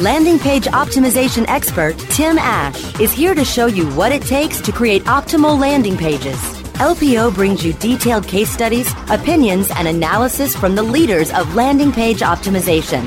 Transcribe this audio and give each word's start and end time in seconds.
Landing 0.00 0.40
Page 0.40 0.64
Optimization 0.64 1.46
expert 1.46 1.96
Tim 2.10 2.36
Ash 2.36 2.98
is 2.98 3.12
here 3.12 3.32
to 3.32 3.44
show 3.44 3.66
you 3.66 3.86
what 3.90 4.10
it 4.10 4.22
takes 4.22 4.60
to 4.62 4.72
create 4.72 5.04
optimal 5.04 5.56
landing 5.56 5.96
pages. 5.96 6.34
LPO 6.78 7.32
brings 7.32 7.64
you 7.64 7.74
detailed 7.74 8.26
case 8.26 8.50
studies, 8.50 8.92
opinions, 9.08 9.70
and 9.70 9.86
analysis 9.86 10.56
from 10.56 10.74
the 10.74 10.82
leaders 10.82 11.30
of 11.30 11.54
landing 11.54 11.92
page 11.92 12.20
optimization. 12.20 13.06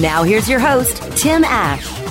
Now, 0.00 0.22
here's 0.22 0.48
your 0.48 0.60
host, 0.60 1.02
Tim 1.16 1.42
Ash. 1.42 2.07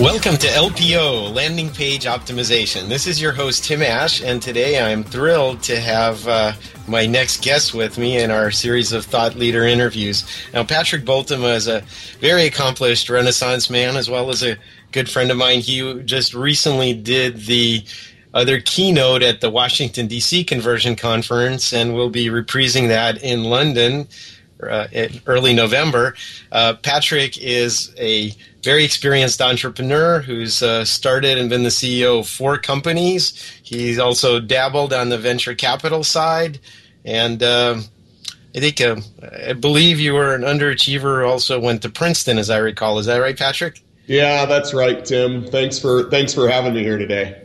Welcome 0.00 0.36
to 0.38 0.48
LPO, 0.48 1.32
Landing 1.32 1.70
Page 1.70 2.04
Optimization. 2.04 2.88
This 2.88 3.06
is 3.06 3.22
your 3.22 3.30
host, 3.30 3.62
Tim 3.62 3.80
Ash, 3.80 4.20
and 4.20 4.42
today 4.42 4.80
I'm 4.80 5.04
thrilled 5.04 5.62
to 5.62 5.78
have 5.78 6.26
uh, 6.26 6.52
my 6.88 7.06
next 7.06 7.44
guest 7.44 7.74
with 7.74 7.96
me 7.96 8.18
in 8.18 8.32
our 8.32 8.50
series 8.50 8.92
of 8.92 9.04
thought 9.04 9.36
leader 9.36 9.62
interviews. 9.62 10.24
Now, 10.52 10.64
Patrick 10.64 11.04
Bultema 11.04 11.54
is 11.54 11.68
a 11.68 11.84
very 12.18 12.44
accomplished 12.46 13.08
Renaissance 13.08 13.70
man, 13.70 13.96
as 13.96 14.10
well 14.10 14.30
as 14.30 14.42
a 14.42 14.56
good 14.90 15.08
friend 15.08 15.30
of 15.30 15.36
mine. 15.36 15.60
He 15.60 16.02
just 16.02 16.34
recently 16.34 16.92
did 16.92 17.46
the 17.46 17.84
other 18.34 18.60
keynote 18.60 19.22
at 19.22 19.40
the 19.40 19.48
Washington, 19.48 20.08
D.C. 20.08 20.42
Conversion 20.42 20.96
Conference, 20.96 21.72
and 21.72 21.94
we'll 21.94 22.10
be 22.10 22.26
reprising 22.26 22.88
that 22.88 23.22
in 23.22 23.44
London 23.44 24.08
uh, 24.62 24.86
early 25.26 25.54
November. 25.54 26.14
Uh, 26.52 26.74
Patrick 26.74 27.38
is 27.38 27.94
a 27.98 28.34
very 28.62 28.84
experienced 28.84 29.42
entrepreneur 29.42 30.20
who's 30.20 30.62
uh, 30.62 30.84
started 30.84 31.38
and 31.38 31.50
been 31.50 31.62
the 31.62 31.68
CEO 31.68 32.20
of 32.20 32.28
four 32.28 32.58
companies. 32.58 33.32
He's 33.62 33.98
also 33.98 34.40
dabbled 34.40 34.92
on 34.92 35.10
the 35.10 35.18
venture 35.18 35.54
capital 35.54 36.02
side. 36.04 36.58
And 37.04 37.42
uh, 37.42 37.80
I 38.56 38.60
think, 38.60 38.80
uh, 38.80 38.96
I 39.46 39.52
believe 39.52 40.00
you 40.00 40.14
were 40.14 40.34
an 40.34 40.42
underachiever, 40.42 41.28
also 41.28 41.60
went 41.60 41.82
to 41.82 41.90
Princeton, 41.90 42.38
as 42.38 42.50
I 42.50 42.58
recall. 42.58 42.98
Is 42.98 43.06
that 43.06 43.18
right, 43.18 43.36
Patrick? 43.36 43.82
Yeah, 44.06 44.46
that's 44.46 44.74
right, 44.74 45.04
Tim. 45.04 45.44
Thanks 45.44 45.78
for 45.78 46.10
thanks 46.10 46.34
for 46.34 46.48
having 46.48 46.74
me 46.74 46.82
here 46.82 46.98
today. 46.98 47.40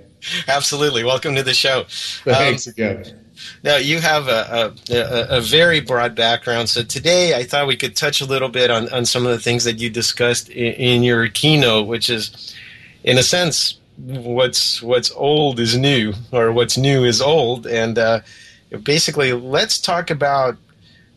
Absolutely. 0.48 1.04
Welcome 1.04 1.36
to 1.36 1.44
the 1.44 1.54
show. 1.54 1.86
Thanks 1.88 2.68
um, 2.68 2.72
again. 2.72 3.20
Now, 3.64 3.78
you 3.78 4.00
have 4.00 4.28
a, 4.28 4.74
a, 4.90 5.38
a, 5.38 5.42
very 5.42 5.80
broad 5.80 6.16
background. 6.16 6.70
So 6.70 6.84
today 6.84 7.36
I 7.36 7.44
thought 7.44 7.68
we 7.68 7.76
could 7.76 7.96
touch 7.96 8.22
a 8.22 8.26
little 8.26 8.50
bit 8.50 8.72
on, 8.72 8.92
on 8.94 9.06
some 9.06 9.26
of 9.26 9.32
the 9.32 9.40
things 9.40 9.64
that 9.64 9.80
you 9.80 9.90
discussed 9.90 10.50
in, 10.50 10.74
in 10.74 11.04
your 11.04 11.28
keynote, 11.28 11.88
which 11.88 12.10
is, 12.10 12.56
in 13.04 13.18
a 13.18 13.24
sense, 13.24 13.80
what's 13.98 14.82
what's 14.82 15.12
old 15.12 15.60
is 15.60 15.78
new, 15.78 16.14
or 16.32 16.52
what's 16.52 16.78
new 16.78 17.04
is 17.04 17.22
old. 17.22 17.68
And 17.68 17.98
uh, 17.98 18.22
basically, 18.84 19.34
let's 19.34 19.80
talk 19.80 20.10
about 20.10 20.58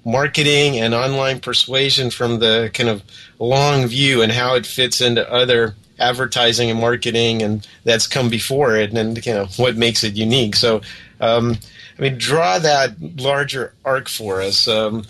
marketing 0.05 0.79
and 0.79 0.95
online 0.95 1.41
persuasion 1.41 2.11
from 2.11 2.41
the 2.41 2.71
kind 2.75 2.89
of 2.89 3.03
long 3.39 3.87
view 3.87 4.23
and 4.23 4.33
how 4.33 4.55
it 4.55 4.67
fits 4.67 5.01
into 5.01 5.31
other 5.31 5.75
advertising 5.99 6.71
and 6.71 6.81
marketing 6.81 7.43
and 7.43 7.67
that's 7.85 8.07
come 8.09 8.29
before 8.29 8.75
it 8.75 8.93
and 8.93 9.25
you 9.25 9.33
know 9.33 9.47
what 9.57 9.77
makes 9.77 10.03
it 10.03 10.15
unique 10.15 10.57
so 10.57 10.81
um, 11.23 11.57
I 11.99 12.03
mean, 12.03 12.19
draw 12.19 12.59
that 12.59 13.01
larger 13.01 13.73
arc 13.85 14.09
for 14.09 14.43
us. 14.43 14.69
Um, 14.69 15.05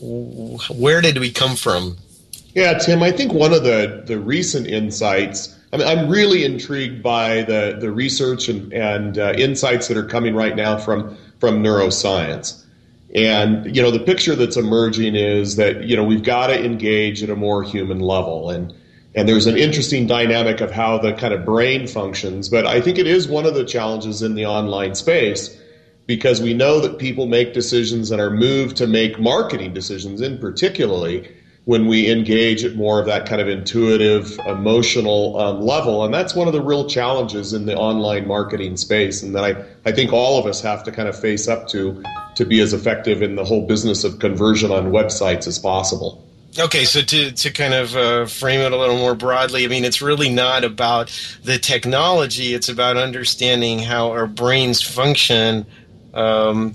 where 0.00 1.00
did 1.00 1.18
we 1.18 1.30
come 1.30 1.54
from? 1.54 1.96
Yeah, 2.54 2.78
Tim, 2.78 3.02
I 3.02 3.12
think 3.12 3.32
one 3.32 3.52
of 3.52 3.62
the, 3.62 4.02
the 4.06 4.18
recent 4.18 4.66
insights, 4.66 5.56
I 5.72 5.76
mean, 5.76 5.86
I'm 5.86 6.08
really 6.08 6.44
intrigued 6.44 7.02
by 7.02 7.42
the, 7.42 7.76
the 7.78 7.92
research 7.92 8.48
and, 8.48 8.72
and 8.72 9.18
uh, 9.18 9.34
insights 9.36 9.86
that 9.88 9.96
are 9.96 10.06
coming 10.06 10.34
right 10.34 10.56
now 10.56 10.78
from, 10.78 11.16
from 11.38 11.62
neuroscience. 11.62 12.64
And, 13.14 13.76
you 13.76 13.82
know, 13.82 13.90
the 13.90 14.00
picture 14.00 14.34
that's 14.34 14.56
emerging 14.56 15.14
is 15.14 15.56
that, 15.56 15.84
you 15.84 15.96
know, 15.96 16.04
we've 16.04 16.22
got 16.22 16.48
to 16.48 16.64
engage 16.64 17.22
at 17.22 17.30
a 17.30 17.36
more 17.36 17.62
human 17.62 18.00
level. 18.00 18.50
And, 18.50 18.74
and 19.18 19.28
there's 19.28 19.48
an 19.48 19.58
interesting 19.58 20.06
dynamic 20.06 20.60
of 20.60 20.70
how 20.70 20.96
the 20.96 21.12
kind 21.12 21.34
of 21.34 21.44
brain 21.44 21.88
functions. 21.88 22.48
But 22.48 22.66
I 22.66 22.80
think 22.80 22.98
it 22.98 23.08
is 23.08 23.26
one 23.26 23.46
of 23.46 23.54
the 23.54 23.64
challenges 23.64 24.22
in 24.22 24.36
the 24.36 24.46
online 24.46 24.94
space 24.94 25.58
because 26.06 26.40
we 26.40 26.54
know 26.54 26.78
that 26.78 27.00
people 27.00 27.26
make 27.26 27.52
decisions 27.52 28.12
and 28.12 28.20
are 28.20 28.30
moved 28.30 28.76
to 28.76 28.86
make 28.86 29.18
marketing 29.18 29.74
decisions 29.74 30.20
in 30.20 30.38
particularly 30.38 31.28
when 31.64 31.88
we 31.88 32.08
engage 32.08 32.64
at 32.64 32.76
more 32.76 33.00
of 33.00 33.06
that 33.06 33.26
kind 33.26 33.40
of 33.40 33.48
intuitive 33.48 34.38
emotional 34.46 35.36
um, 35.38 35.60
level 35.60 36.04
and 36.04 36.14
that's 36.14 36.34
one 36.34 36.46
of 36.46 36.54
the 36.54 36.62
real 36.62 36.88
challenges 36.88 37.52
in 37.52 37.66
the 37.66 37.76
online 37.76 38.26
marketing 38.26 38.76
space 38.76 39.20
and 39.22 39.34
that 39.34 39.44
I, 39.44 39.56
I 39.84 39.92
think 39.92 40.12
all 40.12 40.38
of 40.38 40.46
us 40.46 40.62
have 40.62 40.82
to 40.84 40.92
kind 40.92 41.08
of 41.08 41.18
face 41.18 41.46
up 41.46 41.66
to 41.68 42.02
to 42.36 42.46
be 42.46 42.60
as 42.60 42.72
effective 42.72 43.20
in 43.20 43.34
the 43.34 43.44
whole 43.44 43.66
business 43.66 44.04
of 44.04 44.18
conversion 44.18 44.70
on 44.70 44.92
websites 44.92 45.46
as 45.46 45.58
possible 45.58 46.27
Okay, 46.58 46.84
so 46.84 47.02
to, 47.02 47.30
to 47.30 47.50
kind 47.52 47.72
of 47.72 47.94
uh, 47.94 48.26
frame 48.26 48.60
it 48.60 48.72
a 48.72 48.76
little 48.76 48.96
more 48.96 49.14
broadly, 49.14 49.64
I 49.64 49.68
mean, 49.68 49.84
it's 49.84 50.02
really 50.02 50.28
not 50.28 50.64
about 50.64 51.10
the 51.44 51.56
technology, 51.56 52.52
it's 52.52 52.68
about 52.68 52.96
understanding 52.96 53.78
how 53.78 54.10
our 54.10 54.26
brains 54.26 54.82
function 54.82 55.64
um, 56.14 56.72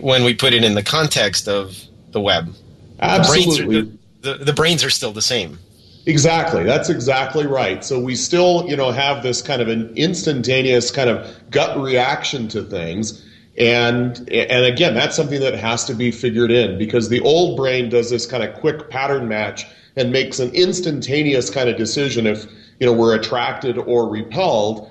when 0.00 0.24
we 0.24 0.34
put 0.34 0.52
it 0.52 0.64
in 0.64 0.74
the 0.74 0.82
context 0.82 1.46
of 1.46 1.80
the 2.10 2.20
web. 2.20 2.52
Absolutely. 2.98 3.52
The 3.52 3.82
brains, 3.82 3.94
are, 4.26 4.38
the, 4.38 4.44
the 4.44 4.52
brains 4.52 4.82
are 4.82 4.90
still 4.90 5.12
the 5.12 5.22
same. 5.22 5.58
Exactly. 6.06 6.64
That's 6.64 6.88
exactly 6.88 7.46
right. 7.46 7.84
So 7.84 8.00
we 8.00 8.16
still, 8.16 8.66
you 8.68 8.76
know, 8.76 8.90
have 8.90 9.22
this 9.22 9.42
kind 9.42 9.62
of 9.62 9.68
an 9.68 9.92
instantaneous 9.96 10.90
kind 10.90 11.08
of 11.08 11.50
gut 11.50 11.78
reaction 11.78 12.48
to 12.48 12.62
things. 12.62 13.24
And 13.58 14.16
and 14.30 14.64
again, 14.64 14.94
that's 14.94 15.16
something 15.16 15.40
that 15.40 15.54
has 15.54 15.84
to 15.86 15.94
be 15.94 16.10
figured 16.10 16.50
in 16.50 16.78
because 16.78 17.08
the 17.08 17.20
old 17.20 17.56
brain 17.56 17.88
does 17.88 18.10
this 18.10 18.26
kind 18.26 18.42
of 18.42 18.54
quick 18.54 18.90
pattern 18.90 19.28
match 19.28 19.66
and 19.96 20.12
makes 20.12 20.38
an 20.38 20.50
instantaneous 20.54 21.50
kind 21.50 21.68
of 21.68 21.76
decision 21.76 22.26
if, 22.26 22.46
you 22.78 22.86
know, 22.86 22.92
we're 22.92 23.14
attracted 23.14 23.76
or 23.76 24.08
repelled 24.08 24.90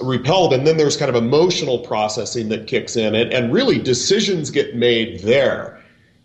repelled. 0.00 0.52
And 0.52 0.66
then 0.66 0.76
there's 0.76 0.96
kind 0.96 1.08
of 1.08 1.16
emotional 1.16 1.78
processing 1.78 2.48
that 2.50 2.66
kicks 2.66 2.96
in 2.96 3.14
and, 3.14 3.32
and 3.32 3.52
really 3.52 3.78
decisions 3.78 4.50
get 4.50 4.74
made 4.74 5.20
there 5.20 5.80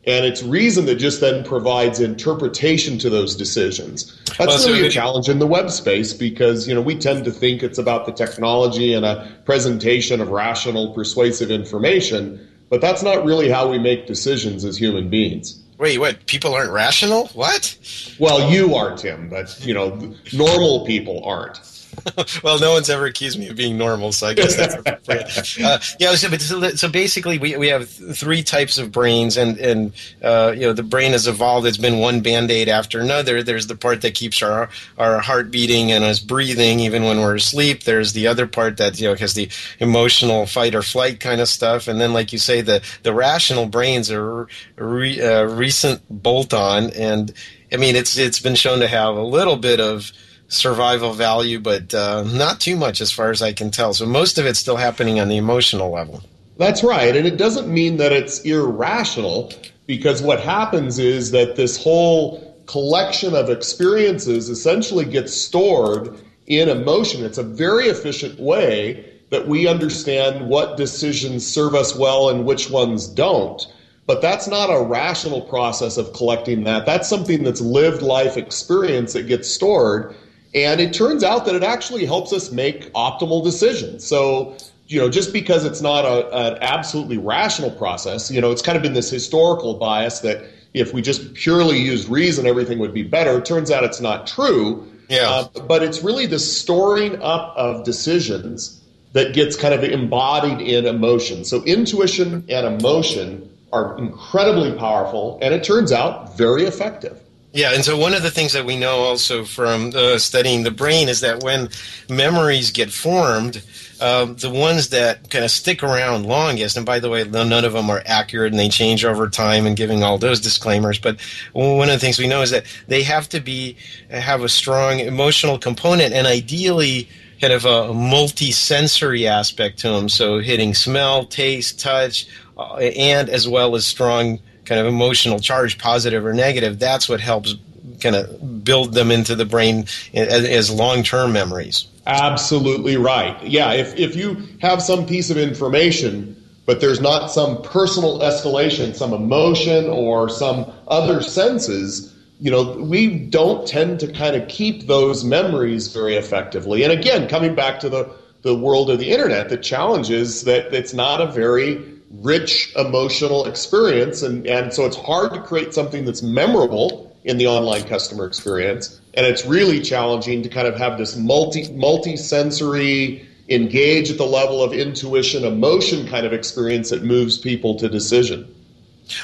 and 0.05 0.25
it's 0.25 0.41
reason 0.43 0.85
that 0.85 0.95
just 0.95 1.19
then 1.21 1.43
provides 1.43 1.99
interpretation 1.99 2.97
to 2.97 3.09
those 3.09 3.35
decisions 3.35 4.17
that's 4.37 4.65
well, 4.65 4.73
really 4.73 4.87
a 4.87 4.89
challenge 4.89 5.27
in 5.27 5.39
the 5.39 5.47
web 5.47 5.69
space 5.69 6.13
because 6.13 6.67
you 6.67 6.73
know 6.73 6.81
we 6.81 6.95
tend 6.95 7.25
to 7.25 7.31
think 7.31 7.63
it's 7.63 7.77
about 7.77 8.05
the 8.05 8.11
technology 8.11 8.93
and 8.93 9.05
a 9.05 9.29
presentation 9.45 10.21
of 10.21 10.29
rational 10.29 10.93
persuasive 10.93 11.51
information 11.51 12.45
but 12.69 12.81
that's 12.81 13.03
not 13.03 13.25
really 13.25 13.49
how 13.49 13.69
we 13.69 13.77
make 13.77 14.07
decisions 14.07 14.63
as 14.63 14.77
human 14.77 15.09
beings 15.09 15.63
Wait, 15.79 15.97
what? 15.97 16.25
People 16.25 16.53
aren't 16.53 16.73
rational? 16.73 17.27
What? 17.27 17.77
Well, 18.19 18.51
you 18.51 18.75
are, 18.75 18.97
Tim, 18.97 19.29
but 19.29 19.57
you 19.65 19.73
know, 19.73 20.13
normal 20.33 20.85
people 20.85 21.23
aren't. 21.23 21.57
well, 22.43 22.59
no 22.59 22.71
one's 22.73 22.89
ever 22.89 23.05
accused 23.05 23.39
me 23.39 23.47
of 23.47 23.55
being 23.55 23.77
normal, 23.77 24.11
so 24.11 24.27
I 24.27 24.33
guess 24.33 24.55
that's 24.55 24.75
appropriate. 24.75 25.57
uh, 25.63 25.79
yeah, 25.99 26.15
so, 26.15 26.29
so, 26.37 26.69
so, 26.69 26.89
basically, 26.89 27.37
we, 27.37 27.57
we 27.57 27.67
have 27.67 27.89
three 27.89 28.43
types 28.43 28.77
of 28.77 28.91
brains, 28.91 29.37
and 29.37 29.57
and 29.57 29.93
uh, 30.21 30.53
you 30.53 30.61
know 30.61 30.73
the 30.73 30.83
brain 30.83 31.11
has 31.11 31.27
evolved. 31.27 31.67
It's 31.67 31.77
been 31.77 31.99
one 31.99 32.21
band 32.21 32.51
aid 32.51 32.69
after 32.69 32.99
another. 32.99 33.43
There's 33.43 33.67
the 33.67 33.75
part 33.75 34.01
that 34.01 34.13
keeps 34.13 34.41
our 34.41 34.69
our 34.97 35.19
heart 35.19 35.51
beating 35.51 35.91
and 35.91 36.03
us 36.03 36.19
breathing 36.19 36.79
even 36.79 37.03
when 37.03 37.19
we're 37.19 37.35
asleep. 37.35 37.83
There's 37.83 38.13
the 38.13 38.27
other 38.27 38.47
part 38.47 38.77
that 38.77 38.99
you 38.99 39.07
know 39.07 39.15
has 39.15 39.33
the 39.33 39.49
emotional 39.79 40.45
fight 40.45 40.75
or 40.75 40.81
flight 40.81 41.19
kind 41.19 41.41
of 41.41 41.47
stuff, 41.47 41.87
and 41.87 41.99
then 41.99 42.13
like 42.13 42.31
you 42.31 42.39
say, 42.39 42.61
the 42.61 42.81
the 43.03 43.13
rational 43.13 43.65
brains 43.65 44.11
are 44.11 44.47
re, 44.77 45.21
uh, 45.21 45.43
recent 45.43 46.01
bolt 46.09 46.53
on, 46.53 46.91
and 46.91 47.33
I 47.71 47.77
mean 47.77 47.95
it's 47.95 48.17
it's 48.17 48.39
been 48.39 48.55
shown 48.55 48.79
to 48.79 48.87
have 48.87 49.15
a 49.15 49.23
little 49.23 49.57
bit 49.57 49.79
of 49.79 50.11
survival 50.49 51.13
value, 51.13 51.59
but 51.59 51.93
uh, 51.93 52.23
not 52.23 52.59
too 52.59 52.75
much 52.75 52.99
as 53.01 53.11
far 53.11 53.29
as 53.29 53.41
I 53.41 53.53
can 53.53 53.71
tell. 53.71 53.93
So 53.93 54.05
most 54.05 54.37
of 54.37 54.45
it's 54.45 54.59
still 54.59 54.77
happening 54.77 55.19
on 55.19 55.29
the 55.29 55.37
emotional 55.37 55.91
level. 55.91 56.23
That's 56.57 56.83
right. 56.83 57.15
And 57.15 57.25
it 57.25 57.37
doesn't 57.37 57.69
mean 57.69 57.97
that 57.97 58.11
it's 58.11 58.41
irrational 58.41 59.53
because 59.87 60.21
what 60.21 60.41
happens 60.41 60.99
is 60.99 61.31
that 61.31 61.55
this 61.55 61.81
whole 61.81 62.45
collection 62.65 63.33
of 63.33 63.49
experiences 63.49 64.49
essentially 64.49 65.05
gets 65.05 65.33
stored 65.33 66.19
in 66.47 66.67
emotion. 66.67 67.23
It's 67.23 67.37
a 67.37 67.43
very 67.43 67.85
efficient 67.85 68.39
way 68.39 69.05
that 69.29 69.47
we 69.47 69.67
understand 69.67 70.49
what 70.49 70.77
decisions 70.77 71.45
serve 71.45 71.75
us 71.75 71.95
well 71.95 72.29
and 72.29 72.45
which 72.45 72.69
ones 72.69 73.07
don't. 73.07 73.65
But 74.07 74.23
that's 74.23 74.47
not 74.47 74.71
a 74.71 74.83
rational 74.83 75.41
process 75.41 75.97
of 75.97 76.13
collecting 76.13 76.63
that. 76.63 76.87
That's 76.87 77.07
something 77.07 77.43
that's 77.43 77.61
lived 77.61 78.01
life 78.01 78.37
experience 78.37 79.13
that 79.13 79.27
gets 79.27 79.47
stored 79.47 80.15
And 80.53 80.79
it 80.79 80.93
turns 80.93 81.23
out 81.23 81.45
that 81.45 81.55
it 81.55 81.63
actually 81.63 82.05
helps 82.05 82.33
us 82.33 82.51
make 82.51 82.91
optimal 82.93 83.43
decisions. 83.43 84.03
So, 84.03 84.57
you 84.87 84.99
know, 84.99 85.09
just 85.09 85.31
because 85.31 85.63
it's 85.63 85.81
not 85.81 86.05
a, 86.05 86.35
an 86.35 86.57
absolutely 86.61 87.17
rational 87.17 87.69
process, 87.71 88.31
you 88.31 88.41
know, 88.41 88.51
it's 88.51 88.61
kind 88.61 88.75
of 88.75 88.81
been 88.81 88.93
this 88.93 89.11
historical 89.11 89.75
bias 89.75 90.19
that 90.21 90.43
if 90.73 90.93
we 90.93 91.01
just 91.01 91.33
purely 91.33 91.77
used 91.77 92.09
reason, 92.09 92.47
everything 92.47 92.79
would 92.79 92.93
be 92.93 93.03
better. 93.03 93.37
It 93.37 93.45
turns 93.45 93.69
out 93.69 93.83
it's 93.83 94.01
not 94.01 94.27
true. 94.27 94.87
Yeah. 95.07 95.29
Uh, 95.29 95.61
but 95.61 95.83
it's 95.83 96.03
really 96.03 96.25
the 96.25 96.39
storing 96.39 97.21
up 97.21 97.55
of 97.55 97.83
decisions 97.83 98.81
that 99.13 99.33
gets 99.33 99.55
kind 99.55 99.73
of 99.73 99.83
embodied 99.83 100.61
in 100.61 100.85
emotion. 100.85 101.43
So 101.43 101.63
intuition 101.63 102.45
and 102.47 102.79
emotion 102.79 103.49
are 103.73 103.97
incredibly 103.97 104.77
powerful, 104.77 105.39
and 105.41 105.53
it 105.53 105.63
turns 105.63 105.91
out 105.91 106.37
very 106.37 106.63
effective. 106.63 107.19
Yeah, 107.51 107.73
and 107.73 107.83
so 107.83 107.97
one 107.97 108.13
of 108.13 108.21
the 108.21 108.29
things 108.29 108.53
that 108.53 108.65
we 108.65 108.77
know 108.77 108.97
also 108.99 109.43
from 109.43 109.91
uh, 109.95 110.19
studying 110.19 110.61
the 110.61 110.69
brain 110.69 111.09
is 111.09 111.21
that 111.21 111.41
when 111.41 111.69
memories 112.07 112.69
get 112.69 112.91
formed, 112.91 113.63
um, 113.99 114.35
the 114.35 114.51
ones 114.51 114.89
that 114.89 115.31
kind 115.31 115.43
of 115.43 115.49
stick 115.49 115.81
around 115.81 116.27
longest, 116.27 116.77
and 116.77 116.85
by 116.85 116.99
the 116.99 117.09
way, 117.09 117.23
none 117.23 117.65
of 117.65 117.73
them 117.73 117.89
are 117.89 118.03
accurate 118.05 118.53
and 118.53 118.59
they 118.59 118.69
change 118.69 119.03
over 119.03 119.27
time 119.27 119.65
and 119.65 119.75
giving 119.75 120.03
all 120.03 120.19
those 120.19 120.39
disclaimers, 120.39 120.99
but 120.99 121.19
one 121.53 121.89
of 121.89 121.93
the 121.95 121.99
things 121.99 122.19
we 122.19 122.27
know 122.27 122.43
is 122.43 122.51
that 122.51 122.65
they 122.87 123.01
have 123.01 123.27
to 123.29 123.39
be 123.39 123.75
have 124.11 124.43
a 124.43 124.49
strong 124.49 124.99
emotional 124.99 125.57
component 125.57 126.13
and 126.13 126.27
ideally 126.27 127.09
kind 127.41 127.53
of 127.53 127.65
a 127.65 127.93
multi-sensory 127.93 129.25
aspect 129.25 129.79
to 129.79 129.89
them. 129.89 130.07
So 130.07 130.39
hitting 130.39 130.75
smell, 130.75 131.25
taste, 131.25 131.79
touch, 131.79 132.27
uh, 132.57 132.75
and 132.75 133.27
as 133.27 133.47
well 133.47 133.75
as 133.75 133.87
strong 133.87 134.39
kind 134.69 134.79
of 134.79 134.87
emotional 134.87 135.39
charge, 135.39 135.79
positive 135.79 136.23
or 136.23 136.33
negative, 136.33 136.77
that's 136.77 137.09
what 137.09 137.19
helps 137.19 137.55
kind 137.99 138.15
of 138.15 138.63
build 138.63 138.93
them 138.93 139.09
into 139.09 139.35
the 139.35 139.45
brain 139.45 139.85
as, 140.13 140.45
as 140.45 140.71
long 140.71 141.01
term 141.03 141.33
memories. 141.33 141.87
Absolutely 142.05 142.95
right. 142.95 143.41
Yeah, 143.43 143.73
if, 143.73 143.97
if 143.97 144.15
you 144.15 144.47
have 144.61 144.81
some 144.81 145.07
piece 145.07 145.31
of 145.31 145.37
information, 145.37 146.35
but 146.67 146.81
there's 146.81 147.01
not 147.01 147.31
some 147.31 147.63
personal 147.63 148.19
escalation, 148.19 148.95
some 148.95 149.11
emotion, 149.11 149.85
or 149.89 150.29
some 150.29 150.71
other 150.87 151.21
senses, 151.21 152.15
you 152.39 152.51
know, 152.51 152.77
we 152.77 153.25
don't 153.25 153.67
tend 153.67 153.99
to 154.01 154.13
kind 154.13 154.35
of 154.35 154.47
keep 154.47 154.85
those 154.85 155.23
memories 155.23 155.91
very 155.91 156.15
effectively. 156.15 156.83
And 156.83 156.93
again, 156.93 157.27
coming 157.27 157.55
back 157.55 157.79
to 157.81 157.89
the, 157.89 158.15
the 158.43 158.55
world 158.55 158.91
of 158.91 158.99
the 158.99 159.11
internet, 159.11 159.49
the 159.49 159.57
challenge 159.57 160.11
is 160.11 160.43
that 160.43 160.73
it's 160.73 160.93
not 160.93 161.21
a 161.21 161.25
very 161.25 161.98
rich 162.11 162.73
emotional 162.75 163.45
experience. 163.45 164.21
And, 164.21 164.45
and 164.47 164.73
so 164.73 164.85
it's 164.85 164.97
hard 164.97 165.33
to 165.33 165.41
create 165.41 165.73
something 165.73 166.05
that's 166.05 166.21
memorable 166.21 167.15
in 167.23 167.37
the 167.37 167.47
online 167.47 167.83
customer 167.83 168.25
experience. 168.25 168.99
And 169.13 169.25
it's 169.25 169.45
really 169.45 169.81
challenging 169.81 170.41
to 170.43 170.49
kind 170.49 170.67
of 170.67 170.75
have 170.77 170.97
this 170.97 171.15
multi 171.15 171.71
multi 171.73 172.15
sensory 172.17 173.27
engage 173.49 174.11
at 174.11 174.17
the 174.17 174.25
level 174.25 174.63
of 174.63 174.73
intuition, 174.73 175.43
emotion 175.43 176.07
kind 176.07 176.25
of 176.25 176.33
experience 176.33 176.91
that 176.91 177.03
moves 177.03 177.37
people 177.37 177.75
to 177.75 177.89
decision. 177.89 178.55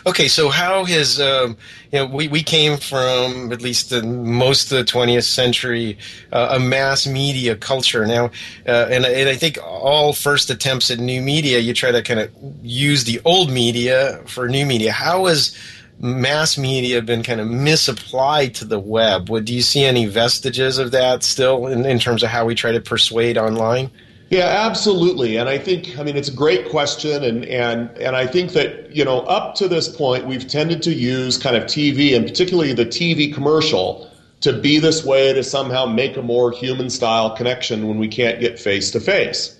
Okay, 0.05 0.27
so 0.27 0.49
how 0.49 0.85
has 0.85 1.19
um, 1.19 1.57
you 1.91 1.99
know 1.99 2.05
we, 2.05 2.27
we 2.27 2.43
came 2.43 2.77
from 2.77 3.51
at 3.51 3.61
least 3.61 3.89
the 3.89 4.03
most 4.03 4.71
of 4.71 4.77
the 4.77 4.83
20th 4.83 5.23
century 5.23 5.97
uh, 6.31 6.49
a 6.51 6.59
mass 6.59 7.05
media 7.05 7.55
culture 7.55 8.05
now, 8.05 8.25
uh, 8.67 8.87
and, 8.89 9.05
and, 9.05 9.29
I 9.29 9.35
think 9.35 9.57
all 9.63 10.13
first 10.13 10.49
attempts 10.49 10.89
at 10.91 10.99
new 10.99 11.21
media 11.21 11.59
you 11.59 11.73
try 11.73 11.91
to 11.91 12.01
kind 12.01 12.19
of 12.19 12.31
use 12.61 13.03
the 13.03 13.21
old 13.25 13.51
media 13.51 14.21
for 14.25 14.47
new 14.47 14.65
media. 14.65 14.91
How 14.91 15.25
has 15.25 15.55
mass 15.99 16.57
media 16.57 17.01
been 17.01 17.23
kind 17.23 17.39
of 17.39 17.47
misapplied 17.47 18.55
to 18.55 18.65
the 18.65 18.79
web? 18.79 19.29
Would 19.29 19.45
do 19.45 19.53
you 19.53 19.61
see 19.61 19.83
any 19.83 20.05
vestiges 20.05 20.77
of 20.77 20.91
that 20.91 21.23
still 21.23 21.67
in, 21.67 21.85
in 21.85 21.99
terms 21.99 22.23
of 22.23 22.29
how 22.29 22.45
we 22.45 22.55
try 22.55 22.71
to 22.71 22.81
persuade 22.81 23.37
online? 23.37 23.91
Yeah, 24.29 24.45
absolutely. 24.45 25.37
And 25.37 25.47
I 25.47 25.57
think, 25.59 25.99
I 25.99 26.03
mean, 26.03 26.17
it's 26.17 26.29
a 26.29 26.33
great 26.33 26.69
question. 26.69 27.23
And, 27.23 27.45
and, 27.45 27.95
and 27.97 28.15
I 28.15 28.25
think 28.25 28.51
that, 28.53 28.95
you 28.95 29.05
know, 29.05 29.19
up 29.21 29.55
to 29.55 29.67
this 29.67 29.87
point, 29.87 30.25
we've 30.25 30.47
tended 30.47 30.81
to 30.83 30.93
use 30.93 31.37
kind 31.37 31.55
of 31.55 31.63
TV 31.63 32.15
and 32.15 32.25
particularly 32.25 32.73
the 32.73 32.85
TV 32.85 33.31
commercial 33.33 34.09
to 34.41 34.53
be 34.53 34.79
this 34.79 35.05
way 35.05 35.31
to 35.33 35.43
somehow 35.43 35.85
make 35.85 36.17
a 36.17 36.21
more 36.21 36.51
human 36.51 36.89
style 36.89 37.35
connection 37.35 37.87
when 37.87 37.99
we 37.99 38.07
can't 38.07 38.39
get 38.39 38.59
face 38.59 38.91
to 38.91 38.99
face. 38.99 39.59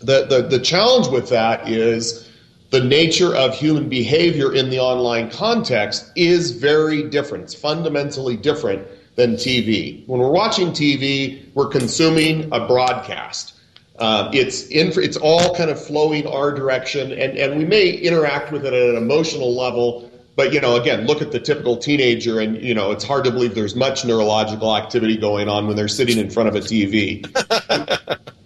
The, 0.00 0.26
the, 0.26 0.42
the 0.42 0.58
challenge 0.58 1.08
with 1.08 1.28
that 1.30 1.68
is 1.68 2.28
the 2.70 2.82
nature 2.82 3.34
of 3.34 3.54
human 3.54 3.88
behavior 3.88 4.52
in 4.52 4.68
the 4.68 4.80
online 4.80 5.30
context 5.30 6.10
is 6.16 6.50
very 6.50 7.04
different. 7.04 7.44
It's 7.44 7.54
fundamentally 7.54 8.36
different 8.36 8.86
than 9.14 9.34
TV. 9.34 10.06
When 10.08 10.20
we're 10.20 10.30
watching 10.30 10.68
TV, 10.68 11.42
we're 11.54 11.68
consuming 11.68 12.48
a 12.52 12.66
broadcast 12.66 13.55
um, 13.98 14.30
it's 14.32 14.66
in, 14.68 14.92
it's 14.96 15.16
all 15.16 15.54
kind 15.54 15.70
of 15.70 15.82
flowing 15.82 16.26
our 16.26 16.52
direction, 16.52 17.12
and, 17.12 17.38
and 17.38 17.58
we 17.58 17.64
may 17.64 17.90
interact 17.90 18.52
with 18.52 18.66
it 18.66 18.72
at 18.72 18.90
an 18.90 18.96
emotional 18.96 19.54
level. 19.54 20.10
But 20.36 20.52
you 20.52 20.60
know, 20.60 20.76
again, 20.76 21.06
look 21.06 21.22
at 21.22 21.32
the 21.32 21.40
typical 21.40 21.78
teenager, 21.78 22.40
and 22.40 22.62
you 22.62 22.74
know, 22.74 22.92
it's 22.92 23.04
hard 23.04 23.24
to 23.24 23.30
believe 23.30 23.54
there's 23.54 23.74
much 23.74 24.04
neurological 24.04 24.76
activity 24.76 25.16
going 25.16 25.48
on 25.48 25.66
when 25.66 25.76
they're 25.76 25.88
sitting 25.88 26.18
in 26.18 26.28
front 26.28 26.48
of 26.50 26.54
a 26.54 26.60
TV. 26.60 27.24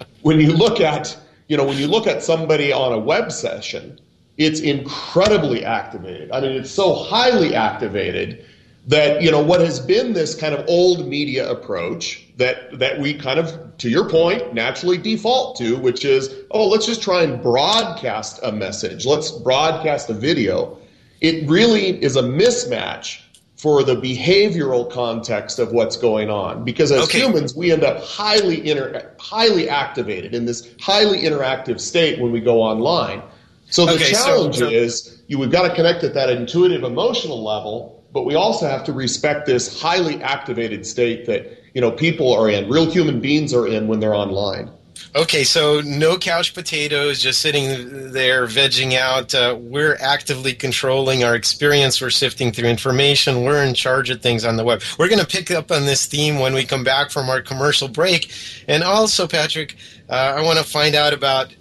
when 0.22 0.38
you 0.38 0.52
look 0.52 0.80
at 0.80 1.18
you 1.48 1.56
know 1.56 1.64
when 1.64 1.78
you 1.78 1.88
look 1.88 2.06
at 2.06 2.22
somebody 2.22 2.72
on 2.72 2.92
a 2.92 2.98
web 2.98 3.32
session, 3.32 3.98
it's 4.38 4.60
incredibly 4.60 5.64
activated. 5.64 6.30
I 6.30 6.40
mean, 6.40 6.52
it's 6.52 6.70
so 6.70 6.94
highly 6.94 7.56
activated 7.56 8.44
that 8.86 9.20
you 9.20 9.32
know 9.32 9.42
what 9.42 9.60
has 9.60 9.80
been 9.80 10.12
this 10.12 10.36
kind 10.36 10.54
of 10.54 10.64
old 10.68 11.08
media 11.08 11.50
approach 11.50 12.24
that 12.40 12.78
that 12.78 12.98
we 12.98 13.12
kind 13.12 13.38
of 13.38 13.76
to 13.76 13.90
your 13.90 14.08
point 14.08 14.54
naturally 14.54 14.96
default 14.96 15.56
to 15.56 15.76
which 15.76 16.06
is 16.06 16.34
oh 16.50 16.66
let's 16.66 16.86
just 16.86 17.02
try 17.02 17.22
and 17.22 17.40
broadcast 17.42 18.40
a 18.42 18.50
message. 18.50 19.06
Let's 19.06 19.30
broadcast 19.30 20.08
a 20.08 20.14
video. 20.14 20.78
It 21.20 21.48
really 21.48 22.02
is 22.02 22.16
a 22.16 22.22
mismatch 22.22 23.20
for 23.56 23.82
the 23.82 23.94
behavioral 23.94 24.90
context 24.90 25.58
of 25.58 25.72
what's 25.72 25.98
going 25.98 26.30
on. 26.30 26.64
Because 26.64 26.90
as 26.90 27.04
okay. 27.04 27.20
humans 27.20 27.54
we 27.54 27.72
end 27.72 27.84
up 27.84 28.02
highly 28.02 28.68
inter- 28.68 29.14
highly 29.18 29.68
activated 29.68 30.34
in 30.34 30.46
this 30.46 30.74
highly 30.80 31.20
interactive 31.20 31.78
state 31.78 32.18
when 32.18 32.32
we 32.32 32.40
go 32.40 32.62
online. 32.62 33.22
So 33.66 33.84
the 33.84 33.92
okay, 33.92 34.12
challenge 34.12 34.56
so, 34.56 34.70
so- 34.70 34.74
is 34.74 35.22
you 35.28 35.38
we've 35.38 35.50
got 35.52 35.68
to 35.68 35.74
connect 35.74 36.02
at 36.04 36.14
that 36.14 36.30
intuitive 36.30 36.84
emotional 36.84 37.44
level 37.44 37.98
but 38.12 38.24
we 38.24 38.34
also 38.34 38.66
have 38.66 38.82
to 38.82 38.92
respect 38.92 39.46
this 39.46 39.80
highly 39.80 40.20
activated 40.20 40.84
state 40.84 41.26
that 41.26 41.59
you 41.74 41.80
know 41.80 41.90
people 41.90 42.32
are 42.32 42.48
in, 42.48 42.68
real 42.68 42.90
human 42.90 43.20
beings 43.20 43.54
are 43.54 43.66
in 43.66 43.88
when 43.88 44.00
they're 44.00 44.14
online. 44.14 44.70
Okay, 45.16 45.42
so 45.42 45.80
no 45.80 46.16
couch 46.16 46.54
potatoes, 46.54 47.20
just 47.20 47.40
sitting 47.40 48.12
there 48.12 48.46
vegging 48.46 48.96
out. 48.96 49.34
Uh, 49.34 49.56
we're 49.58 49.96
actively 50.00 50.52
controlling 50.52 51.24
our 51.24 51.34
experience. 51.34 52.00
We're 52.00 52.10
sifting 52.10 52.52
through 52.52 52.68
information. 52.68 53.42
We're 53.42 53.64
in 53.64 53.74
charge 53.74 54.10
of 54.10 54.22
things 54.22 54.44
on 54.44 54.56
the 54.56 54.62
web. 54.62 54.82
We're 54.98 55.08
going 55.08 55.20
to 55.20 55.26
pick 55.26 55.50
up 55.50 55.72
on 55.72 55.86
this 55.86 56.06
theme 56.06 56.38
when 56.38 56.54
we 56.54 56.64
come 56.64 56.84
back 56.84 57.10
from 57.10 57.28
our 57.28 57.40
commercial 57.40 57.88
break. 57.88 58.30
And 58.68 58.84
also, 58.84 59.26
Patrick, 59.26 59.76
uh, 60.08 60.34
I 60.36 60.42
want 60.42 60.58
to 60.58 60.64
find 60.64 60.94
out 60.94 61.12
about 61.12 61.52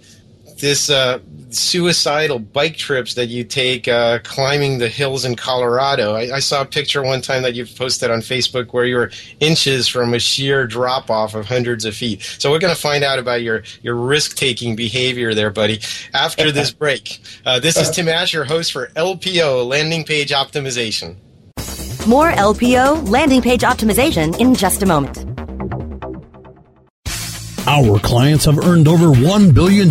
this 0.60 0.88
uh, 0.88 1.18
suicidal 1.50 2.38
bike 2.38 2.76
trips 2.76 3.14
that 3.14 3.26
you 3.26 3.44
take 3.44 3.88
uh, 3.88 4.18
climbing 4.24 4.78
the 4.78 4.88
hills 4.88 5.24
in 5.24 5.36
Colorado. 5.36 6.14
I, 6.14 6.36
I, 6.36 6.38
saw 6.40 6.62
a 6.62 6.64
picture 6.64 7.02
one 7.02 7.20
time 7.20 7.42
that 7.42 7.54
you've 7.54 7.74
posted 7.76 8.10
on 8.10 8.20
Facebook 8.20 8.72
where 8.72 8.84
you 8.84 8.96
were 8.96 9.10
inches 9.40 9.88
from 9.88 10.14
a 10.14 10.18
sheer 10.18 10.66
drop 10.66 11.10
off 11.10 11.34
of 11.34 11.46
hundreds 11.46 11.84
of 11.84 11.94
feet. 11.94 12.22
So 12.38 12.50
we're 12.50 12.58
going 12.58 12.74
to 12.74 12.80
find 12.80 13.04
out 13.04 13.18
about 13.18 13.42
your, 13.42 13.62
your 13.82 13.94
risk 13.94 14.36
taking 14.36 14.76
behavior 14.76 15.34
there, 15.34 15.50
buddy, 15.50 15.80
after 16.14 16.52
this 16.52 16.70
break. 16.70 17.20
Uh, 17.44 17.60
this 17.60 17.76
is 17.76 17.90
Tim 17.90 18.08
Asher, 18.08 18.44
host 18.44 18.72
for 18.72 18.88
LPO 18.88 19.66
Landing 19.66 20.04
Page 20.04 20.30
Optimization. 20.30 21.16
More 22.06 22.30
LPO 22.32 23.08
landing 23.10 23.42
page 23.42 23.60
optimization 23.60 24.38
in 24.40 24.54
just 24.54 24.82
a 24.82 24.86
moment. 24.86 25.18
Our 27.66 27.98
clients 27.98 28.46
have 28.46 28.58
earned 28.58 28.88
over 28.88 29.08
$1 29.08 29.54
billion 29.54 29.90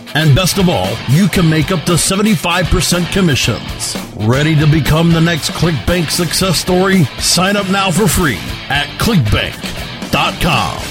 And 0.13 0.35
best 0.35 0.57
of 0.57 0.67
all, 0.67 0.89
you 1.09 1.27
can 1.27 1.49
make 1.49 1.71
up 1.71 1.85
to 1.85 1.93
75% 1.93 3.11
commissions. 3.11 3.95
Ready 4.27 4.55
to 4.55 4.67
become 4.67 5.11
the 5.11 5.21
next 5.21 5.51
ClickBank 5.51 6.09
success 6.09 6.57
story? 6.57 7.05
Sign 7.19 7.55
up 7.55 7.69
now 7.69 7.91
for 7.91 8.07
free 8.07 8.39
at 8.69 8.87
clickbank.com. 8.99 10.90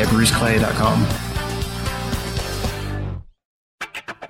at 0.00 0.08
bruceclay.com. 0.08 1.06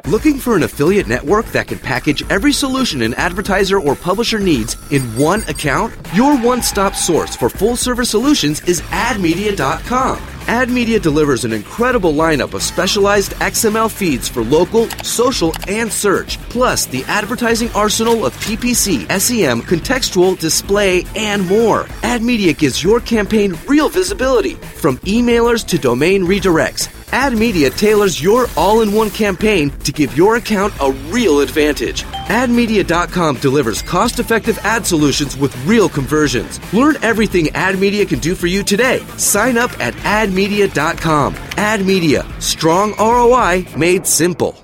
Looking 0.08 0.38
for 0.38 0.56
an 0.56 0.62
affiliate 0.62 1.06
network 1.06 1.44
that 1.46 1.68
can 1.68 1.78
package 1.78 2.22
every 2.30 2.52
solution 2.52 3.02
an 3.02 3.12
advertiser 3.14 3.78
or 3.78 3.94
publisher 3.94 4.38
needs 4.38 4.78
in 4.90 5.02
one 5.18 5.42
account? 5.48 5.92
Your 6.14 6.38
one 6.38 6.62
stop 6.62 6.94
source 6.94 7.36
for 7.36 7.50
full 7.50 7.76
service 7.76 8.08
solutions 8.08 8.62
is 8.62 8.80
admedia.com. 8.80 10.37
AdMedia 10.48 11.00
delivers 11.00 11.44
an 11.44 11.52
incredible 11.52 12.14
lineup 12.14 12.54
of 12.54 12.62
specialized 12.62 13.32
XML 13.32 13.90
feeds 13.90 14.30
for 14.30 14.42
local, 14.42 14.88
social, 15.04 15.52
and 15.68 15.92
search, 15.92 16.40
plus 16.48 16.86
the 16.86 17.04
advertising 17.04 17.70
arsenal 17.74 18.24
of 18.24 18.34
PPC, 18.38 19.06
SEM, 19.20 19.60
contextual, 19.60 20.38
display, 20.38 21.04
and 21.14 21.46
more. 21.46 21.84
AdMedia 22.00 22.56
gives 22.56 22.82
your 22.82 22.98
campaign 22.98 23.58
real 23.66 23.90
visibility, 23.90 24.54
from 24.54 24.96
emailers 25.00 25.66
to 25.66 25.76
domain 25.76 26.24
redirects. 26.24 26.88
AdMedia 27.08 27.76
tailors 27.76 28.22
your 28.22 28.46
all 28.56 28.80
in 28.80 28.90
one 28.90 29.10
campaign 29.10 29.68
to 29.80 29.92
give 29.92 30.16
your 30.16 30.36
account 30.36 30.72
a 30.80 30.92
real 31.10 31.40
advantage. 31.40 32.06
AdMedia.com 32.28 33.36
delivers 33.38 33.82
cost 33.82 34.18
effective 34.18 34.58
ad 34.58 34.86
solutions 34.86 35.36
with 35.36 35.54
real 35.66 35.88
conversions. 35.88 36.60
Learn 36.72 36.96
everything 37.02 37.46
AdMedia 37.46 38.08
can 38.08 38.18
do 38.18 38.34
for 38.34 38.46
you 38.46 38.62
today. 38.62 39.00
Sign 39.16 39.58
up 39.58 39.78
at 39.80 39.94
AdMedia.com. 39.94 41.34
AdMedia, 41.34 42.40
strong 42.40 42.94
ROI 42.98 43.66
made 43.76 44.06
simple. 44.06 44.56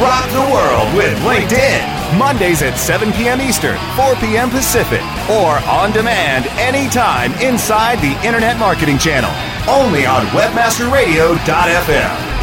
Rock 0.00 0.28
the 0.30 0.40
world 0.52 0.94
with 0.96 1.16
LinkedIn. 1.20 2.18
Mondays 2.18 2.62
at 2.62 2.76
7 2.78 3.12
p.m. 3.12 3.40
Eastern, 3.40 3.78
4 3.96 4.14
p.m. 4.16 4.50
Pacific, 4.50 5.00
or 5.28 5.58
on 5.68 5.92
demand 5.92 6.46
anytime 6.58 7.32
inside 7.34 8.00
the 8.00 8.16
Internet 8.26 8.58
Marketing 8.58 8.98
Channel. 8.98 9.30
Only 9.68 10.06
on 10.06 10.24
WebmasterRadio.fm. 10.26 12.35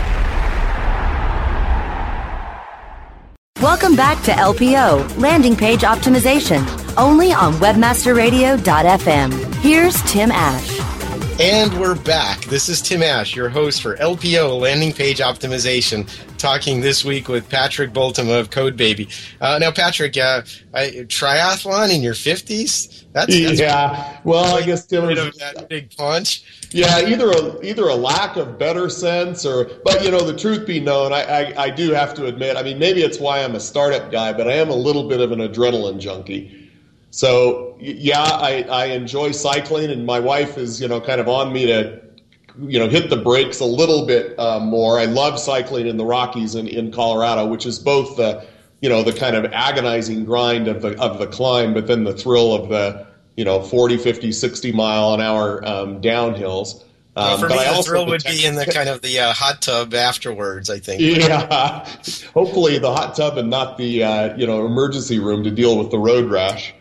Welcome 3.63 3.95
back 3.95 4.21
to 4.25 4.31
LPO, 4.31 5.19
Landing 5.19 5.55
Page 5.55 5.83
Optimization, 5.83 6.67
only 6.97 7.31
on 7.31 7.53
WebmasterRadio.fm. 7.53 9.55
Here's 9.55 10.01
Tim 10.01 10.31
Ash. 10.33 10.82
And 11.39 11.79
we're 11.79 11.95
back. 11.95 12.41
This 12.45 12.69
is 12.69 12.79
Tim 12.79 13.01
Ash, 13.01 13.35
your 13.35 13.49
host 13.49 13.81
for 13.81 13.97
LPO 13.97 14.61
Landing 14.61 14.93
Page 14.93 15.17
Optimization, 15.17 16.07
talking 16.37 16.79
this 16.79 17.03
week 17.03 17.27
with 17.27 17.49
Patrick 17.49 17.91
Bultema 17.91 18.39
of 18.39 18.51
CodeBaby. 18.51 19.09
Uh, 19.41 19.57
now, 19.57 19.71
Patrick, 19.71 20.15
uh, 20.15 20.43
I, 20.75 20.89
triathlon 21.07 21.91
in 21.91 22.03
your 22.03 22.13
50s? 22.13 23.05
That's, 23.13 23.33
that's 23.33 23.59
yeah. 23.59 24.19
Well, 24.23 24.55
I 24.55 24.61
guess 24.61 24.85
Tim 24.85 25.07
was, 25.07 25.35
that 25.37 25.67
big 25.69 25.95
punch. 25.97 26.43
Yeah, 26.69 26.99
either 26.99 27.31
a 27.31 27.65
either 27.65 27.87
a 27.87 27.95
lack 27.95 28.35
of 28.35 28.59
better 28.59 28.87
sense 28.87 29.43
or, 29.43 29.71
but 29.83 30.03
you 30.03 30.11
know, 30.11 30.23
the 30.23 30.37
truth 30.37 30.67
be 30.67 30.79
known, 30.79 31.13
I, 31.13 31.23
I, 31.23 31.63
I 31.63 31.69
do 31.71 31.93
have 31.93 32.13
to 32.15 32.27
admit. 32.27 32.57
I 32.57 32.63
mean, 32.63 32.77
maybe 32.77 33.01
it's 33.01 33.19
why 33.19 33.43
I'm 33.43 33.55
a 33.55 33.59
startup 33.59 34.11
guy, 34.11 34.33
but 34.33 34.47
I 34.47 34.53
am 34.53 34.69
a 34.69 34.75
little 34.75 35.09
bit 35.09 35.19
of 35.19 35.31
an 35.31 35.39
adrenaline 35.39 35.99
junkie. 35.99 36.62
So 37.13 37.77
yeah, 37.79 38.23
I, 38.23 38.63
I 38.63 38.85
enjoy 38.85 39.33
cycling, 39.33 39.91
and 39.91 40.03
my 40.03 40.19
wife 40.19 40.57
is 40.57 40.81
you 40.81 40.87
know 40.87 40.99
kind 40.99 41.21
of 41.21 41.29
on 41.29 41.53
me 41.53 41.67
to 41.67 42.01
you 42.59 42.79
know 42.79 42.89
hit 42.89 43.11
the 43.11 43.17
brakes 43.17 43.59
a 43.59 43.65
little 43.65 44.07
bit 44.07 44.37
uh, 44.39 44.59
more. 44.59 44.97
I 44.97 45.05
love 45.05 45.39
cycling 45.39 45.85
in 45.85 45.97
the 45.97 46.05
Rockies 46.05 46.55
in, 46.55 46.67
in 46.67 46.91
Colorado, 46.91 47.45
which 47.45 47.67
is 47.67 47.77
both 47.77 48.17
the 48.17 48.43
you 48.81 48.89
know 48.89 49.03
the 49.03 49.13
kind 49.13 49.35
of 49.35 49.45
agonizing 49.53 50.25
grind 50.25 50.67
of 50.67 50.81
the 50.81 50.99
of 50.99 51.19
the 51.19 51.27
climb, 51.27 51.75
but 51.75 51.85
then 51.85 52.03
the 52.03 52.15
thrill 52.15 52.51
of 52.51 52.69
the 52.69 53.05
you 53.37 53.45
know 53.45 53.61
40, 53.61 53.97
50, 53.97 54.31
60 54.31 54.71
mile 54.71 55.13
an 55.13 55.21
hour 55.21 55.63
um, 55.67 56.01
downhills. 56.01 56.81
Um, 57.15 57.25
well, 57.25 57.37
for 57.37 57.49
me, 57.49 57.57
the 57.57 57.83
thrill 57.83 58.07
would 58.07 58.23
be 58.23 58.43
in 58.43 58.55
the 58.55 58.65
kind 58.65 58.89
of 58.89 59.03
the 59.03 59.19
uh, 59.19 59.33
hot 59.33 59.61
tub 59.61 59.93
afterwards. 59.93 60.71
I 60.71 60.79
think. 60.79 60.99
Yeah, 60.99 61.85
hopefully 62.33 62.79
the 62.79 62.91
hot 62.91 63.15
tub 63.15 63.37
and 63.37 63.51
not 63.51 63.77
the 63.77 64.03
uh, 64.03 64.35
you 64.35 64.47
know 64.47 64.65
emergency 64.65 65.19
room 65.19 65.43
to 65.43 65.51
deal 65.51 65.77
with 65.77 65.91
the 65.91 65.99
road 65.99 66.31
rash. 66.31 66.73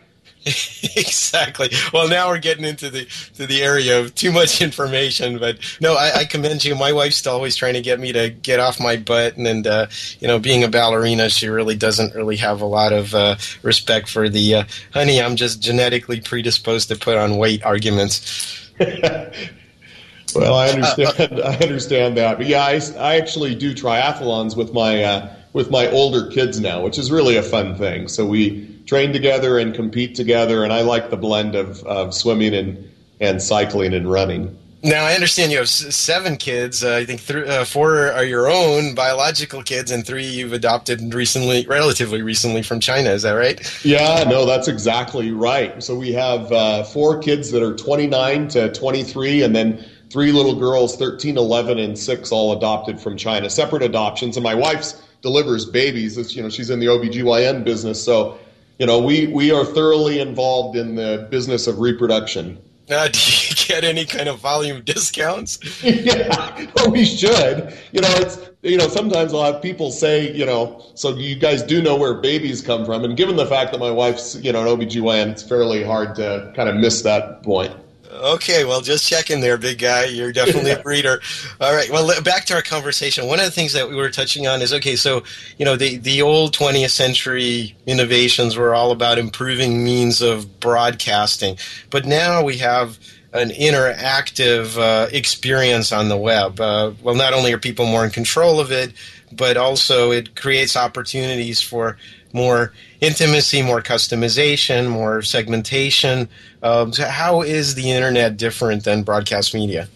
exactly. 0.96 1.70
Well, 1.92 2.08
now 2.08 2.28
we're 2.28 2.38
getting 2.38 2.64
into 2.64 2.90
the 2.90 3.04
to 3.36 3.46
the 3.46 3.62
area 3.62 4.00
of 4.00 4.12
too 4.16 4.32
much 4.32 4.60
information, 4.60 5.38
but 5.38 5.58
no, 5.80 5.94
I, 5.94 6.20
I, 6.20 6.24
commend 6.24 6.64
you. 6.64 6.74
My 6.74 6.92
wife's 6.92 7.24
always 7.28 7.54
trying 7.54 7.74
to 7.74 7.80
get 7.80 8.00
me 8.00 8.12
to 8.12 8.30
get 8.30 8.58
off 8.58 8.80
my 8.80 8.96
butt, 8.96 9.36
and, 9.36 9.46
and 9.46 9.66
uh, 9.68 9.86
you 10.18 10.26
know, 10.26 10.40
being 10.40 10.64
a 10.64 10.68
ballerina, 10.68 11.28
she 11.28 11.48
really 11.48 11.76
doesn't 11.76 12.16
really 12.16 12.36
have 12.36 12.60
a 12.60 12.66
lot 12.66 12.92
of 12.92 13.14
uh, 13.14 13.36
respect 13.62 14.08
for 14.08 14.28
the 14.28 14.56
uh, 14.56 14.64
honey. 14.92 15.22
I'm 15.22 15.36
just 15.36 15.62
genetically 15.62 16.20
predisposed 16.20 16.88
to 16.88 16.96
put 16.96 17.16
on 17.16 17.36
weight 17.36 17.62
arguments. 17.64 18.68
well, 18.80 20.54
I 20.54 20.70
understand. 20.70 21.40
I 21.40 21.56
understand 21.58 22.16
that, 22.16 22.38
but 22.38 22.48
yeah, 22.48 22.64
I, 22.64 22.80
I 22.98 23.16
actually 23.16 23.54
do 23.54 23.76
triathlons 23.76 24.56
with 24.56 24.72
my 24.72 25.04
uh, 25.04 25.34
with 25.52 25.70
my 25.70 25.88
older 25.88 26.28
kids 26.32 26.58
now, 26.58 26.82
which 26.82 26.98
is 26.98 27.12
really 27.12 27.36
a 27.36 27.44
fun 27.44 27.76
thing. 27.76 28.08
So 28.08 28.26
we 28.26 28.71
train 28.92 29.10
together 29.10 29.58
and 29.58 29.74
compete 29.74 30.14
together. 30.14 30.64
And 30.64 30.70
I 30.70 30.82
like 30.82 31.08
the 31.08 31.16
blend 31.16 31.54
of, 31.54 31.82
of 31.84 32.12
swimming 32.12 32.52
and, 32.52 32.92
and 33.20 33.40
cycling 33.40 33.94
and 33.94 34.10
running. 34.10 34.54
Now 34.82 35.06
I 35.06 35.14
understand 35.14 35.50
you 35.50 35.56
have 35.56 35.68
seven 35.70 36.36
kids. 36.36 36.84
Uh, 36.84 36.96
I 36.96 37.06
think 37.06 37.24
th- 37.24 37.46
uh, 37.48 37.64
four 37.64 38.12
are 38.12 38.24
your 38.24 38.50
own 38.50 38.94
biological 38.94 39.62
kids, 39.62 39.90
and 39.90 40.06
three 40.06 40.26
you've 40.26 40.52
adopted 40.52 41.14
recently, 41.14 41.64
relatively 41.66 42.20
recently 42.20 42.62
from 42.62 42.80
China. 42.80 43.08
Is 43.08 43.22
that 43.22 43.32
right? 43.32 43.58
Yeah, 43.82 44.24
no, 44.24 44.44
that's 44.44 44.68
exactly 44.68 45.30
right. 45.30 45.82
So 45.82 45.96
we 45.96 46.12
have 46.12 46.52
uh, 46.52 46.84
four 46.84 47.18
kids 47.18 47.50
that 47.52 47.62
are 47.62 47.74
29 47.74 48.48
to 48.48 48.72
23, 48.72 49.42
and 49.42 49.56
then 49.56 49.82
three 50.10 50.32
little 50.32 50.56
girls, 50.56 50.98
13, 50.98 51.38
11, 51.38 51.78
and 51.78 51.98
six, 51.98 52.30
all 52.30 52.54
adopted 52.54 53.00
from 53.00 53.16
China, 53.16 53.48
separate 53.48 53.84
adoptions. 53.84 54.36
And 54.36 54.44
my 54.44 54.54
wife's 54.54 55.00
delivers 55.22 55.64
babies. 55.64 56.18
It's, 56.18 56.36
you 56.36 56.42
know, 56.42 56.50
she's 56.50 56.68
in 56.68 56.80
the 56.80 56.86
OBGYN 56.86 57.64
business, 57.64 58.04
so 58.04 58.38
you 58.78 58.86
know, 58.86 59.00
we, 59.00 59.26
we 59.28 59.50
are 59.50 59.64
thoroughly 59.64 60.20
involved 60.20 60.76
in 60.76 60.94
the 60.94 61.26
business 61.30 61.66
of 61.66 61.78
reproduction. 61.78 62.58
Uh, 62.90 63.08
do 63.12 63.18
you 63.18 63.54
get 63.66 63.84
any 63.84 64.04
kind 64.04 64.28
of 64.28 64.38
volume 64.38 64.82
discounts? 64.82 65.58
yeah, 65.84 66.66
well, 66.76 66.90
we 66.90 67.04
should. 67.04 67.76
You 67.92 68.00
know, 68.00 68.10
it's 68.16 68.50
you 68.62 68.76
know 68.76 68.88
sometimes 68.88 69.32
I'll 69.32 69.52
have 69.52 69.62
people 69.62 69.90
say, 69.90 70.32
you 70.32 70.44
know, 70.44 70.84
so 70.94 71.16
you 71.16 71.36
guys 71.36 71.62
do 71.62 71.80
know 71.80 71.96
where 71.96 72.14
babies 72.14 72.60
come 72.60 72.84
from, 72.84 73.04
and 73.04 73.16
given 73.16 73.36
the 73.36 73.46
fact 73.46 73.72
that 73.72 73.78
my 73.78 73.90
wife's 73.90 74.36
you 74.36 74.52
know 74.52 74.62
an 74.62 74.78
OBGYN, 74.80 75.28
it's 75.28 75.42
fairly 75.42 75.82
hard 75.82 76.14
to 76.16 76.52
kind 76.54 76.68
of 76.68 76.76
miss 76.76 77.02
that 77.02 77.42
point. 77.42 77.74
Okay, 78.22 78.64
well, 78.64 78.80
just 78.80 79.08
checking 79.08 79.40
there, 79.40 79.58
big 79.58 79.78
guy. 79.78 80.04
You're 80.04 80.30
definitely 80.30 80.70
a 80.70 80.78
breeder. 80.78 81.20
All 81.60 81.74
right. 81.74 81.90
Well, 81.90 82.22
back 82.22 82.44
to 82.46 82.54
our 82.54 82.62
conversation. 82.62 83.26
One 83.26 83.40
of 83.40 83.44
the 83.44 83.50
things 83.50 83.72
that 83.72 83.88
we 83.88 83.96
were 83.96 84.10
touching 84.10 84.46
on 84.46 84.62
is 84.62 84.72
okay. 84.74 84.94
So, 84.94 85.24
you 85.58 85.64
know, 85.64 85.74
the 85.74 85.96
the 85.96 86.22
old 86.22 86.54
20th 86.54 86.90
century 86.90 87.74
innovations 87.84 88.56
were 88.56 88.74
all 88.74 88.92
about 88.92 89.18
improving 89.18 89.82
means 89.82 90.22
of 90.22 90.60
broadcasting, 90.60 91.58
but 91.90 92.06
now 92.06 92.44
we 92.44 92.58
have 92.58 92.96
an 93.32 93.48
interactive 93.48 94.78
uh, 94.78 95.08
experience 95.10 95.90
on 95.90 96.08
the 96.08 96.16
web. 96.16 96.60
Uh, 96.60 96.92
well, 97.02 97.16
not 97.16 97.32
only 97.32 97.52
are 97.52 97.58
people 97.58 97.86
more 97.86 98.04
in 98.04 98.10
control 98.10 98.60
of 98.60 98.70
it, 98.70 98.92
but 99.32 99.56
also 99.56 100.12
it 100.12 100.36
creates 100.36 100.76
opportunities 100.76 101.60
for 101.60 101.96
more 102.32 102.72
intimacy, 103.00 103.62
more 103.62 103.82
customization, 103.82 104.88
more 104.88 105.22
segmentation. 105.22 106.28
Um, 106.62 106.92
so 106.92 107.06
how 107.06 107.42
is 107.42 107.74
the 107.74 107.90
internet 107.90 108.36
different 108.36 108.84
than 108.84 109.02
broadcast 109.02 109.54
media? 109.54 109.88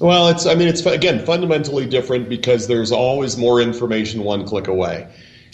Well, 0.00 0.28
it's 0.28 0.46
I 0.46 0.54
mean 0.54 0.68
it's 0.68 0.84
again 0.86 1.24
fundamentally 1.24 1.86
different 1.86 2.28
because 2.28 2.68
there's 2.68 2.92
always 2.92 3.36
more 3.36 3.60
information 3.60 4.22
one 4.22 4.44
click 4.44 4.68
away, 4.68 5.08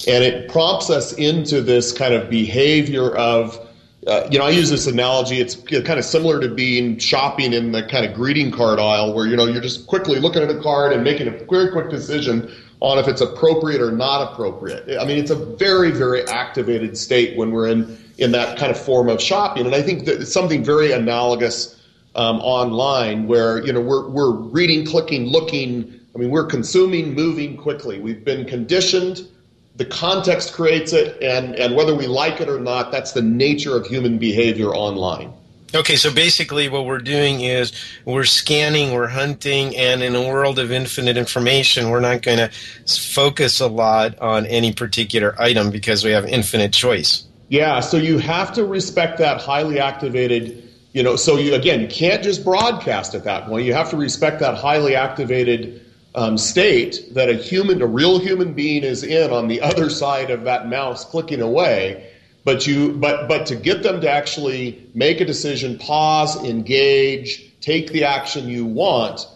and 0.06 0.22
it 0.22 0.50
prompts 0.50 0.90
us 0.90 1.14
into 1.14 1.62
this 1.62 1.92
kind 1.92 2.14
of 2.14 2.30
behavior 2.30 3.14
of. 3.16 3.60
Uh, 4.06 4.28
you 4.30 4.38
know, 4.38 4.44
I 4.44 4.50
use 4.50 4.68
this 4.68 4.86
analogy. 4.86 5.40
It's 5.40 5.54
kind 5.54 5.98
of 5.98 6.04
similar 6.04 6.38
to 6.38 6.54
being 6.54 6.98
shopping 6.98 7.54
in 7.54 7.72
the 7.72 7.82
kind 7.84 8.04
of 8.04 8.14
greeting 8.14 8.50
card 8.50 8.78
aisle, 8.78 9.14
where 9.14 9.26
you 9.26 9.34
know 9.34 9.46
you're 9.46 9.62
just 9.62 9.86
quickly 9.86 10.20
looking 10.20 10.42
at 10.42 10.50
a 10.50 10.60
card 10.60 10.92
and 10.92 11.02
making 11.02 11.26
a 11.26 11.30
very 11.30 11.72
quick 11.72 11.88
decision 11.88 12.52
on 12.84 12.98
if 12.98 13.08
it's 13.08 13.22
appropriate 13.22 13.80
or 13.80 13.90
not 13.90 14.30
appropriate. 14.30 14.98
I 15.00 15.06
mean, 15.06 15.18
it's 15.18 15.30
a 15.30 15.34
very, 15.34 15.90
very 15.90 16.22
activated 16.28 16.98
state 16.98 17.36
when 17.36 17.50
we're 17.50 17.68
in 17.68 17.98
in 18.18 18.30
that 18.32 18.58
kind 18.58 18.70
of 18.70 18.78
form 18.78 19.08
of 19.08 19.20
shopping, 19.20 19.66
and 19.66 19.74
I 19.74 19.82
think 19.82 20.04
that 20.04 20.20
it's 20.20 20.32
something 20.32 20.62
very 20.62 20.92
analogous 20.92 21.82
um, 22.14 22.38
online 22.40 23.26
where 23.26 23.64
you 23.64 23.72
know 23.72 23.80
we're 23.80 24.08
we're 24.08 24.32
reading, 24.32 24.84
clicking, 24.84 25.26
looking. 25.26 26.00
I 26.14 26.18
mean, 26.18 26.30
we're 26.30 26.46
consuming, 26.46 27.14
moving 27.14 27.56
quickly. 27.56 27.98
We've 27.98 28.24
been 28.24 28.44
conditioned. 28.44 29.26
The 29.76 29.86
context 29.86 30.52
creates 30.52 30.92
it, 30.92 31.20
and 31.22 31.56
and 31.56 31.74
whether 31.74 31.94
we 31.94 32.06
like 32.06 32.40
it 32.40 32.48
or 32.50 32.60
not, 32.60 32.92
that's 32.92 33.12
the 33.12 33.22
nature 33.22 33.74
of 33.76 33.86
human 33.86 34.18
behavior 34.18 34.68
online. 34.74 35.32
Okay, 35.74 35.96
so 35.96 36.14
basically 36.14 36.68
what 36.68 36.86
we're 36.86 36.98
doing 36.98 37.40
is 37.40 37.72
we're 38.04 38.24
scanning, 38.24 38.92
we're 38.92 39.08
hunting, 39.08 39.74
and 39.76 40.04
in 40.04 40.14
a 40.14 40.22
world 40.22 40.60
of 40.60 40.70
infinite 40.70 41.16
information, 41.16 41.90
we're 41.90 41.98
not 41.98 42.22
going 42.22 42.38
to 42.38 42.48
focus 42.86 43.58
a 43.58 43.66
lot 43.66 44.16
on 44.20 44.46
any 44.46 44.72
particular 44.72 45.34
item 45.36 45.70
because 45.70 46.04
we 46.04 46.12
have 46.12 46.26
infinite 46.26 46.72
choice. 46.72 47.24
Yeah, 47.48 47.80
so 47.80 47.96
you 47.96 48.18
have 48.18 48.52
to 48.52 48.64
respect 48.64 49.18
that 49.18 49.40
highly 49.40 49.80
activated, 49.80 50.62
you 50.92 51.02
know, 51.02 51.16
so 51.16 51.36
you 51.38 51.54
again, 51.56 51.80
you 51.80 51.88
can't 51.88 52.22
just 52.22 52.44
broadcast 52.44 53.16
at 53.16 53.24
that 53.24 53.46
point. 53.46 53.66
You 53.66 53.74
have 53.74 53.90
to 53.90 53.96
respect 53.96 54.38
that 54.40 54.56
highly 54.56 54.94
activated 54.94 55.84
um, 56.14 56.38
state 56.38 57.02
that 57.14 57.28
a 57.28 57.34
human, 57.34 57.82
a 57.82 57.86
real 57.86 58.20
human 58.20 58.54
being 58.54 58.84
is 58.84 59.02
in 59.02 59.32
on 59.32 59.48
the 59.48 59.60
other 59.60 59.90
side 59.90 60.30
of 60.30 60.44
that 60.44 60.68
mouse 60.68 61.04
clicking 61.04 61.40
away 61.40 62.13
but 62.44 62.66
you 62.66 62.92
but 62.92 63.28
but 63.28 63.46
to 63.46 63.56
get 63.56 63.82
them 63.82 64.00
to 64.02 64.10
actually 64.10 64.86
make 64.94 65.20
a 65.20 65.24
decision 65.24 65.78
pause 65.78 66.36
engage 66.44 67.58
take 67.60 67.90
the 67.92 68.04
action 68.04 68.48
you 68.48 68.64
want 68.64 69.26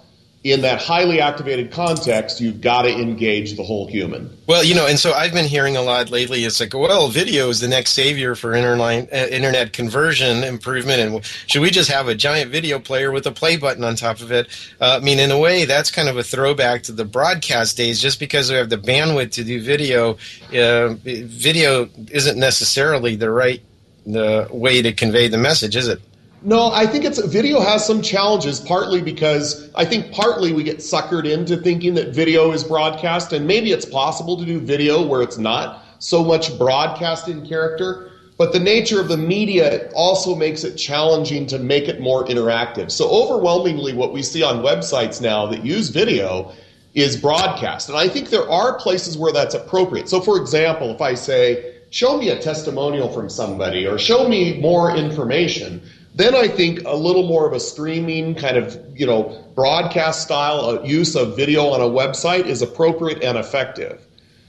in 0.45 0.61
that 0.61 0.81
highly 0.81 1.21
activated 1.21 1.73
context, 1.73 2.41
you've 2.41 2.61
got 2.61 2.83
to 2.83 2.91
engage 2.91 3.57
the 3.57 3.63
whole 3.65 3.89
human. 3.89 4.31
Well, 4.47 4.63
you 4.63 4.75
know, 4.75 4.87
and 4.87 4.99
so 4.99 5.13
I've 5.13 5.33
been 5.33 5.47
hearing 5.47 5.77
a 5.77 5.83
lot 5.83 6.11
lately. 6.11 6.45
It's 6.45 6.61
like, 6.61 6.75
well, 6.75 7.09
video 7.09 7.49
is 7.49 7.59
the 7.61 7.67
next 7.67 7.91
savior 7.91 8.35
for 8.37 8.53
interline, 8.53 9.13
uh, 9.13 9.27
internet 9.27 9.73
conversion 9.73 10.45
improvement, 10.45 11.01
and 11.01 11.25
should 11.49 11.61
we 11.61 11.71
just 11.71 11.91
have 11.91 12.07
a 12.07 12.15
giant 12.15 12.53
video 12.53 12.79
player 12.79 13.11
with 13.11 13.27
a 13.27 13.33
play 13.33 13.57
button 13.57 13.83
on 13.83 13.97
top 13.97 14.21
of 14.21 14.31
it? 14.31 14.47
Uh, 14.81 14.99
I 15.01 15.05
mean, 15.05 15.19
in 15.19 15.33
a 15.33 15.39
way, 15.39 15.65
that's 15.65 15.91
kind 15.91 16.09
of 16.09 16.17
a 16.17 16.23
throwback 16.23 16.85
to 16.85 16.93
the 16.93 17.05
broadcast 17.05 17.77
days. 17.77 18.01
Just 18.01 18.21
because 18.21 18.49
we 18.49 18.57
have 18.57 18.71
the 18.71 18.79
bandwidth 18.79 19.33
to 19.33 19.45
do 19.45 19.61
video, 19.61 20.19
uh, 20.55 20.95
video 21.05 21.89
isn't 22.11 22.39
necessarily 22.39 23.17
the 23.17 23.31
right 23.31 23.61
the 24.07 24.49
way 24.51 24.81
to 24.81 24.93
convey 24.93 25.29
the 25.29 25.37
message, 25.37 25.77
is 25.77 25.89
it? 25.89 26.01
No, 26.43 26.71
I 26.71 26.87
think 26.87 27.05
it's 27.05 27.19
video 27.25 27.61
has 27.61 27.85
some 27.85 28.01
challenges, 28.01 28.61
partly 28.61 29.03
because 29.03 29.73
I 29.75 29.85
think 29.85 30.13
partly 30.13 30.53
we 30.53 30.63
get 30.63 30.79
suckered 30.79 31.29
into 31.29 31.57
thinking 31.57 31.95
that 31.95 32.15
video 32.15 32.53
is 32.53 32.63
broadcast, 32.63 33.33
and 33.33 33.45
maybe 33.45 33.73
it's 33.73 33.85
possible 33.85 34.37
to 34.37 34.45
do 34.45 34.61
video 34.61 35.05
where 35.05 35.21
it's 35.21 35.39
not 35.39 35.85
so 35.99 36.23
much 36.23 36.57
broadcast 36.57 37.27
in 37.27 37.45
character. 37.45 38.13
But 38.37 38.53
the 38.53 38.61
nature 38.61 39.01
of 39.01 39.09
the 39.09 39.17
media 39.17 39.91
also 39.97 40.37
makes 40.37 40.63
it 40.63 40.77
challenging 40.77 41.47
to 41.49 41.59
make 41.59 41.89
it 41.89 42.01
more 42.01 42.25
interactive. 42.25 42.93
So 42.93 43.11
overwhelmingly, 43.11 43.95
what 43.95 44.13
we 44.13 44.23
see 44.23 44.45
on 44.45 44.63
websites 44.63 45.21
now 45.21 45.47
that 45.47 45.65
use 45.65 45.89
video 45.89 46.53
is 46.95 47.17
broadcast. 47.17 47.89
And 47.89 47.99
I 47.99 48.07
think 48.07 48.31
there 48.31 48.49
are 48.49 48.79
places 48.79 49.19
where 49.19 49.33
that's 49.33 49.57
appropriate. 49.57 50.09
So, 50.09 50.21
for 50.21 50.41
example, 50.41 50.91
if 50.95 51.01
I 51.01 51.15
say, 51.15 51.81
show 51.91 52.17
me 52.17 52.29
a 52.29 52.41
testimonial 52.41 53.09
from 53.13 53.29
somebody 53.29 53.89
or 53.89 53.99
show 53.99 54.29
me 54.29 54.61
more 54.61 54.97
information, 54.97 55.83
then 56.19 56.35
I 56.35 56.49
think 56.49 56.81
a 56.85 56.97
little 56.97 57.23
more 57.23 57.47
of 57.47 57.53
a 57.53 57.61
streaming 57.61 58.35
kind 58.35 58.57
of, 58.57 58.77
you 58.93 59.07
know, 59.07 59.45
broadcast 59.55 60.21
style 60.23 60.65
uh, 60.65 60.83
use 60.83 61.15
of 61.15 61.37
video 61.37 61.69
on 61.69 61.81
a 61.81 61.85
website 61.85 62.47
is 62.47 62.61
appropriate 62.61 63.23
and 63.23 63.39
effective. 63.39 64.05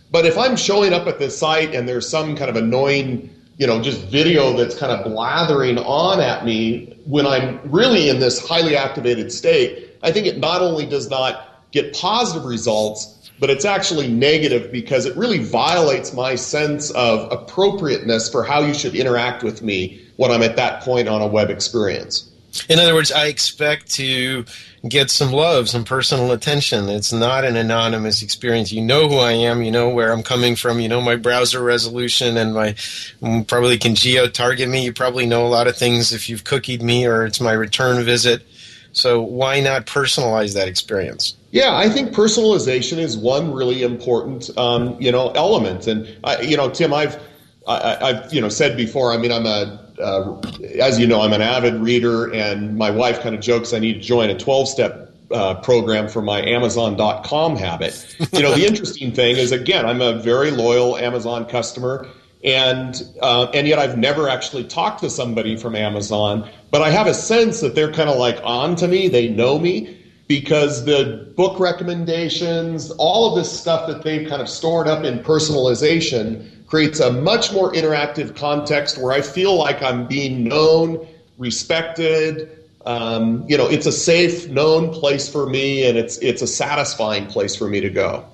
But 0.09 0.25
if 0.25 0.35
I'm 0.35 0.57
showing 0.57 0.93
up 0.93 1.05
at 1.05 1.19
this 1.19 1.37
site 1.37 1.75
and 1.75 1.87
there's 1.87 2.09
some 2.09 2.35
kind 2.35 2.49
of 2.49 2.55
annoying, 2.55 3.29
you 3.57 3.67
know, 3.67 3.79
just 3.83 4.07
video 4.07 4.57
that's 4.57 4.75
kind 4.75 4.91
of 4.91 5.05
blathering 5.05 5.77
on 5.77 6.19
at 6.19 6.43
me 6.43 6.97
when 7.05 7.27
I'm 7.27 7.59
really 7.63 8.09
in 8.09 8.19
this 8.19 8.43
highly 8.43 8.75
activated 8.75 9.31
state, 9.31 9.95
I 10.01 10.11
think 10.11 10.25
it 10.25 10.39
not 10.39 10.63
only 10.63 10.87
does 10.87 11.07
not 11.07 11.69
get 11.71 11.95
positive 11.95 12.45
results, 12.45 13.29
but 13.39 13.51
it's 13.51 13.63
actually 13.63 14.07
negative 14.07 14.71
because 14.71 15.05
it 15.05 15.15
really 15.15 15.37
violates 15.37 16.13
my 16.13 16.33
sense 16.33 16.89
of 16.91 17.31
appropriateness 17.31 18.27
for 18.27 18.43
how 18.43 18.61
you 18.61 18.73
should 18.73 18.95
interact 18.95 19.43
with 19.43 19.61
me 19.61 20.03
when 20.19 20.31
I'm 20.31 20.43
at 20.43 20.57
that 20.57 20.81
point 20.81 21.07
on 21.07 21.21
a 21.21 21.27
web 21.27 21.49
experience. 21.49 22.29
In 22.67 22.77
other 22.77 22.93
words, 22.93 23.09
I 23.09 23.27
expect 23.27 23.89
to 23.91 24.43
get 24.85 25.09
some 25.09 25.31
love, 25.31 25.69
some 25.69 25.85
personal 25.85 26.33
attention. 26.33 26.89
It's 26.89 27.13
not 27.13 27.45
an 27.45 27.55
anonymous 27.55 28.21
experience. 28.21 28.69
You 28.69 28.81
know 28.81 29.07
who 29.07 29.15
I 29.15 29.31
am. 29.31 29.61
You 29.61 29.71
know 29.71 29.87
where 29.87 30.11
I'm 30.11 30.21
coming 30.21 30.57
from. 30.57 30.81
You 30.81 30.89
know 30.89 30.99
my 30.99 31.15
browser 31.15 31.63
resolution 31.63 32.35
and 32.35 32.53
my 32.53 32.73
mm, 33.21 33.47
probably 33.47 33.77
can 33.77 33.95
geo 33.95 34.27
target 34.27 34.67
me. 34.67 34.83
You 34.83 34.91
probably 34.91 35.25
know 35.25 35.47
a 35.47 35.47
lot 35.47 35.67
of 35.67 35.77
things 35.77 36.11
if 36.11 36.27
you've 36.27 36.43
cookied 36.43 36.81
me 36.81 37.05
or 37.05 37.25
it's 37.25 37.39
my 37.39 37.53
return 37.53 38.03
visit. 38.03 38.45
So 38.91 39.21
why 39.21 39.61
not 39.61 39.85
personalize 39.85 40.53
that 40.55 40.67
experience? 40.67 41.37
Yeah, 41.51 41.77
I 41.77 41.87
think 41.87 42.11
personalization 42.11 42.97
is 42.97 43.17
one 43.17 43.53
really 43.53 43.83
important, 43.83 44.49
um, 44.57 44.97
you 44.99 45.13
know, 45.13 45.29
element. 45.29 45.87
And 45.87 46.13
I, 46.25 46.41
you 46.41 46.57
know, 46.57 46.69
Tim, 46.69 46.93
I've 46.93 47.23
I, 47.69 48.13
have 48.13 48.33
you 48.33 48.41
know 48.41 48.49
said 48.49 48.75
before. 48.75 49.13
I 49.13 49.17
mean, 49.17 49.31
I'm 49.31 49.45
a 49.45 49.79
uh, 49.99 50.39
as 50.79 50.99
you 50.99 51.07
know, 51.07 51.21
I'm 51.21 51.33
an 51.33 51.41
avid 51.41 51.75
reader, 51.75 52.33
and 52.33 52.77
my 52.77 52.89
wife 52.89 53.19
kind 53.21 53.35
of 53.35 53.41
jokes 53.41 53.73
I 53.73 53.79
need 53.79 53.93
to 53.93 53.99
join 53.99 54.29
a 54.29 54.37
12 54.37 54.67
step 54.67 55.13
uh, 55.31 55.55
program 55.55 56.07
for 56.07 56.21
my 56.21 56.41
Amazon.com 56.41 57.55
habit. 57.55 58.15
You 58.33 58.41
know, 58.41 58.55
the 58.55 58.65
interesting 58.65 59.11
thing 59.11 59.37
is, 59.37 59.51
again, 59.51 59.85
I'm 59.85 60.01
a 60.01 60.13
very 60.19 60.51
loyal 60.51 60.97
Amazon 60.97 61.45
customer, 61.45 62.07
and 62.43 63.01
uh, 63.21 63.47
and 63.53 63.67
yet 63.67 63.79
I've 63.79 63.97
never 63.97 64.29
actually 64.29 64.63
talked 64.63 65.01
to 65.01 65.09
somebody 65.09 65.55
from 65.55 65.75
Amazon, 65.75 66.49
but 66.71 66.81
I 66.81 66.89
have 66.89 67.07
a 67.07 67.13
sense 67.13 67.61
that 67.61 67.75
they're 67.75 67.93
kind 67.93 68.09
of 68.09 68.17
like 68.17 68.39
on 68.43 68.75
to 68.77 68.87
me. 68.87 69.07
They 69.07 69.27
know 69.27 69.59
me 69.59 69.97
because 70.27 70.85
the 70.85 71.33
book 71.35 71.59
recommendations, 71.59 72.91
all 72.91 73.29
of 73.29 73.35
this 73.35 73.51
stuff 73.51 73.87
that 73.87 74.03
they've 74.03 74.29
kind 74.29 74.41
of 74.41 74.47
stored 74.47 74.87
up 74.87 75.03
in 75.03 75.19
personalization 75.19 76.58
creates 76.69 76.99
a 76.99 77.11
much 77.11 77.51
more 77.51 77.73
interactive 77.73 78.35
context 78.35 78.97
where 78.97 79.11
I 79.11 79.21
feel 79.21 79.57
like 79.57 79.81
I'm 79.81 80.05
being 80.05 80.43
known, 80.43 81.05
respected. 81.37 82.57
Um, 82.85 83.43
you 83.47 83.57
know, 83.57 83.67
it's 83.67 83.87
a 83.87 83.91
safe, 83.91 84.47
known 84.49 84.93
place 84.93 85.27
for 85.27 85.49
me, 85.49 85.87
and 85.89 85.97
it's 85.97 86.17
it's 86.19 86.41
a 86.41 86.47
satisfying 86.47 87.25
place 87.25 87.55
for 87.55 87.67
me 87.67 87.81
to 87.81 87.89
go. 87.89 88.25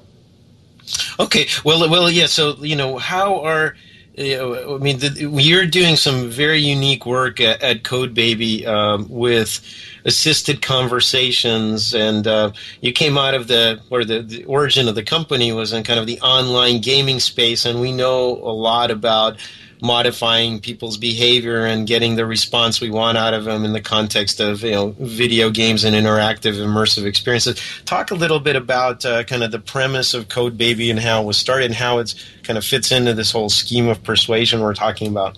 Okay, 1.19 1.47
well, 1.63 1.89
well, 1.89 2.11
yeah. 2.11 2.27
So, 2.27 2.55
you 2.57 2.75
know, 2.75 2.97
how 2.97 3.41
are 3.41 3.75
I 4.17 4.77
mean, 4.79 4.99
the, 4.99 5.29
you're 5.41 5.65
doing 5.65 5.97
some 5.97 6.29
very 6.29 6.59
unique 6.59 7.05
work 7.05 7.41
at, 7.41 7.61
at 7.61 7.83
CodeBaby 7.83 8.65
um, 8.65 9.07
with 9.09 9.59
assisted 10.05 10.61
conversations, 10.61 11.93
and 11.93 12.25
uh, 12.25 12.51
you 12.79 12.93
came 12.93 13.17
out 13.17 13.33
of 13.33 13.47
the 13.47 13.81
where 13.89 14.05
the, 14.05 14.21
the, 14.21 14.45
origin 14.45 14.87
of 14.87 14.95
the 14.95 15.03
company 15.03 15.51
was 15.51 15.73
in 15.73 15.83
kind 15.83 15.99
of 15.99 16.07
the 16.07 16.21
online 16.21 16.79
gaming 16.79 17.19
space, 17.19 17.65
and 17.65 17.81
we 17.81 17.91
know 17.91 18.37
a 18.37 18.53
lot 18.53 18.89
about 18.89 19.37
modifying 19.81 20.59
people's 20.59 20.97
behavior 20.97 21.65
and 21.65 21.87
getting 21.87 22.15
the 22.15 22.25
response 22.25 22.81
we 22.81 22.89
want 22.89 23.17
out 23.17 23.33
of 23.33 23.45
them 23.45 23.65
in 23.65 23.73
the 23.73 23.81
context 23.81 24.39
of 24.39 24.61
you 24.63 24.71
know 24.71 24.95
video 24.99 25.49
games 25.49 25.83
and 25.83 25.95
interactive 25.95 26.55
immersive 26.55 27.05
experiences. 27.05 27.61
Talk 27.85 28.11
a 28.11 28.15
little 28.15 28.39
bit 28.39 28.55
about 28.55 29.05
uh, 29.05 29.23
kind 29.23 29.43
of 29.43 29.51
the 29.51 29.59
premise 29.59 30.13
of 30.13 30.27
CodeBaby 30.27 30.89
and 30.89 30.99
how 30.99 31.21
it 31.21 31.25
was 31.25 31.37
started 31.37 31.65
and 31.65 31.75
how 31.75 31.99
it's 31.99 32.15
kind 32.43 32.57
of 32.57 32.65
fits 32.65 32.91
into 32.91 33.13
this 33.13 33.31
whole 33.31 33.49
scheme 33.49 33.87
of 33.87 34.03
persuasion 34.03 34.61
we're 34.61 34.73
talking 34.73 35.07
about. 35.07 35.37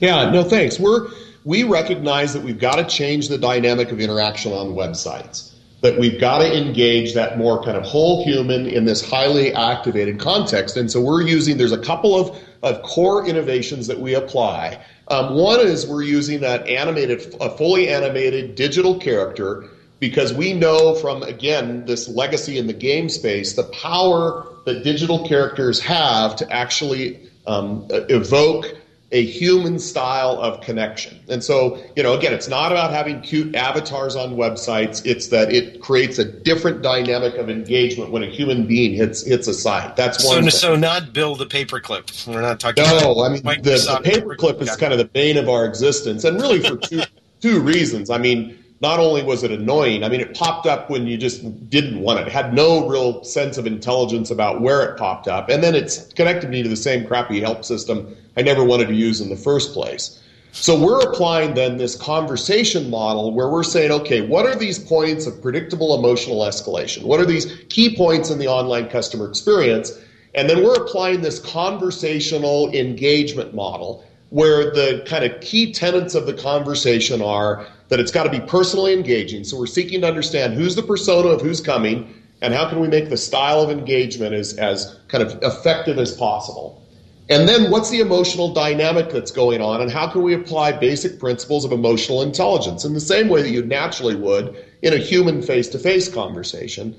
Yeah, 0.00 0.30
no 0.30 0.44
thanks. 0.44 0.78
We're 0.78 1.08
we 1.46 1.62
recognize 1.62 2.32
that 2.34 2.42
we've 2.42 2.58
got 2.58 2.74
to 2.76 2.84
change 2.84 3.28
the 3.28 3.38
dynamic 3.38 3.92
of 3.92 4.00
interaction 4.00 4.52
on 4.52 4.74
websites. 4.74 5.52
That 5.80 5.96
we've 5.96 6.20
got 6.20 6.38
to 6.38 6.56
engage 6.56 7.14
that 7.14 7.38
more 7.38 7.62
kind 7.62 7.76
of 7.76 7.84
whole 7.84 8.24
human 8.24 8.66
in 8.66 8.84
this 8.84 9.08
highly 9.08 9.54
activated 9.54 10.18
context. 10.18 10.76
And 10.76 10.90
so 10.90 11.00
we're 11.00 11.22
using, 11.22 11.56
there's 11.56 11.70
a 11.70 11.78
couple 11.78 12.16
of, 12.16 12.36
of 12.62 12.82
core 12.82 13.26
innovations 13.26 13.86
that 13.86 13.98
we 13.98 14.14
apply. 14.14 14.78
Um, 15.08 15.34
one 15.34 15.60
is 15.60 15.86
we're 15.86 16.02
using 16.02 16.40
that 16.40 16.66
animated, 16.66 17.34
a 17.40 17.50
fully 17.56 17.88
animated 17.88 18.54
digital 18.54 18.98
character 18.98 19.70
because 19.98 20.32
we 20.32 20.52
know 20.52 20.94
from, 20.94 21.22
again, 21.22 21.84
this 21.86 22.08
legacy 22.08 22.58
in 22.58 22.66
the 22.66 22.72
game 22.72 23.08
space, 23.08 23.54
the 23.54 23.64
power 23.64 24.46
that 24.64 24.82
digital 24.82 25.26
characters 25.26 25.80
have 25.80 26.36
to 26.36 26.52
actually 26.52 27.20
um, 27.46 27.86
evoke 27.90 28.76
a 29.12 29.24
human 29.24 29.78
style 29.78 30.40
of 30.40 30.60
connection. 30.62 31.18
And 31.28 31.42
so, 31.42 31.80
you 31.94 32.02
know, 32.02 32.14
again, 32.14 32.32
it's 32.32 32.48
not 32.48 32.72
about 32.72 32.90
having 32.90 33.20
cute 33.20 33.54
avatars 33.54 34.16
on 34.16 34.34
websites. 34.34 35.04
It's 35.06 35.28
that 35.28 35.52
it 35.52 35.80
creates 35.80 36.18
a 36.18 36.24
different 36.24 36.82
dynamic 36.82 37.34
of 37.34 37.48
engagement 37.48 38.10
when 38.10 38.24
a 38.24 38.26
human 38.26 38.66
being 38.66 38.94
hits 38.94 39.24
hits 39.24 39.46
a 39.46 39.54
site. 39.54 39.94
That's 39.94 40.24
one. 40.24 40.34
So, 40.34 40.40
thing. 40.40 40.50
so 40.50 40.76
not 40.76 41.12
build 41.12 41.40
a 41.40 41.46
paperclip. 41.46 42.26
We're 42.26 42.40
not 42.40 42.58
talking. 42.58 42.82
No, 42.84 43.22
I 43.22 43.28
mean 43.28 43.42
the, 43.42 43.52
the 43.62 44.00
paperclip 44.02 44.60
is 44.60 44.74
kind 44.76 44.92
of 44.92 44.98
the 44.98 45.04
bane 45.04 45.36
of 45.36 45.48
our 45.48 45.64
existence, 45.64 46.24
and 46.24 46.40
really 46.40 46.60
for 46.60 46.76
two 46.76 47.02
two 47.40 47.60
reasons. 47.60 48.10
I 48.10 48.18
mean 48.18 48.58
not 48.80 49.00
only 49.00 49.22
was 49.22 49.42
it 49.42 49.50
annoying, 49.50 50.04
I 50.04 50.08
mean, 50.08 50.20
it 50.20 50.34
popped 50.34 50.66
up 50.66 50.90
when 50.90 51.06
you 51.06 51.16
just 51.16 51.70
didn't 51.70 52.00
want 52.00 52.20
it. 52.20 52.26
It 52.26 52.32
had 52.32 52.52
no 52.52 52.86
real 52.86 53.24
sense 53.24 53.56
of 53.56 53.66
intelligence 53.66 54.30
about 54.30 54.60
where 54.60 54.82
it 54.82 54.98
popped 54.98 55.28
up. 55.28 55.48
And 55.48 55.62
then 55.62 55.74
it's 55.74 56.12
connected 56.12 56.50
me 56.50 56.62
to 56.62 56.68
the 56.68 56.76
same 56.76 57.06
crappy 57.06 57.40
help 57.40 57.64
system 57.64 58.14
I 58.36 58.42
never 58.42 58.62
wanted 58.62 58.88
to 58.88 58.94
use 58.94 59.20
in 59.20 59.30
the 59.30 59.36
first 59.36 59.72
place. 59.72 60.22
So 60.52 60.78
we're 60.78 61.00
applying 61.00 61.54
then 61.54 61.76
this 61.76 61.96
conversation 61.96 62.88
model 62.88 63.32
where 63.32 63.48
we're 63.48 63.62
saying, 63.62 63.92
okay, 63.92 64.26
what 64.26 64.46
are 64.46 64.54
these 64.54 64.78
points 64.78 65.26
of 65.26 65.40
predictable 65.40 65.98
emotional 65.98 66.40
escalation? 66.40 67.04
What 67.04 67.20
are 67.20 67.26
these 67.26 67.46
key 67.68 67.94
points 67.96 68.30
in 68.30 68.38
the 68.38 68.48
online 68.48 68.88
customer 68.88 69.28
experience? 69.28 69.92
And 70.34 70.48
then 70.48 70.62
we're 70.62 70.74
applying 70.74 71.22
this 71.22 71.38
conversational 71.38 72.70
engagement 72.72 73.54
model 73.54 74.04
where 74.30 74.70
the 74.70 75.04
kind 75.06 75.24
of 75.24 75.40
key 75.40 75.72
tenets 75.72 76.14
of 76.14 76.26
the 76.26 76.34
conversation 76.34 77.22
are 77.22 77.66
that 77.88 78.00
it's 78.00 78.10
got 78.10 78.24
to 78.24 78.30
be 78.30 78.40
personally 78.40 78.92
engaging. 78.92 79.44
So 79.44 79.58
we're 79.58 79.66
seeking 79.66 80.00
to 80.00 80.08
understand 80.08 80.54
who's 80.54 80.74
the 80.74 80.82
persona 80.82 81.28
of 81.28 81.40
who's 81.40 81.60
coming 81.60 82.12
and 82.42 82.52
how 82.52 82.68
can 82.68 82.80
we 82.80 82.88
make 82.88 83.08
the 83.08 83.16
style 83.16 83.60
of 83.60 83.70
engagement 83.70 84.34
as, 84.34 84.54
as 84.58 84.98
kind 85.08 85.22
of 85.22 85.42
effective 85.42 85.98
as 85.98 86.14
possible. 86.16 86.82
And 87.28 87.48
then 87.48 87.70
what's 87.70 87.90
the 87.90 88.00
emotional 88.00 88.52
dynamic 88.52 89.10
that's 89.10 89.32
going 89.32 89.60
on, 89.60 89.80
and 89.80 89.90
how 89.90 90.06
can 90.06 90.22
we 90.22 90.34
apply 90.34 90.72
basic 90.72 91.18
principles 91.18 91.64
of 91.64 91.72
emotional 91.72 92.22
intelligence 92.22 92.84
in 92.84 92.94
the 92.94 93.00
same 93.00 93.28
way 93.28 93.42
that 93.42 93.50
you 93.50 93.64
naturally 93.64 94.14
would 94.14 94.64
in 94.82 94.92
a 94.92 94.98
human 94.98 95.42
face 95.42 95.66
to 95.70 95.78
face 95.78 96.08
conversation? 96.08 96.94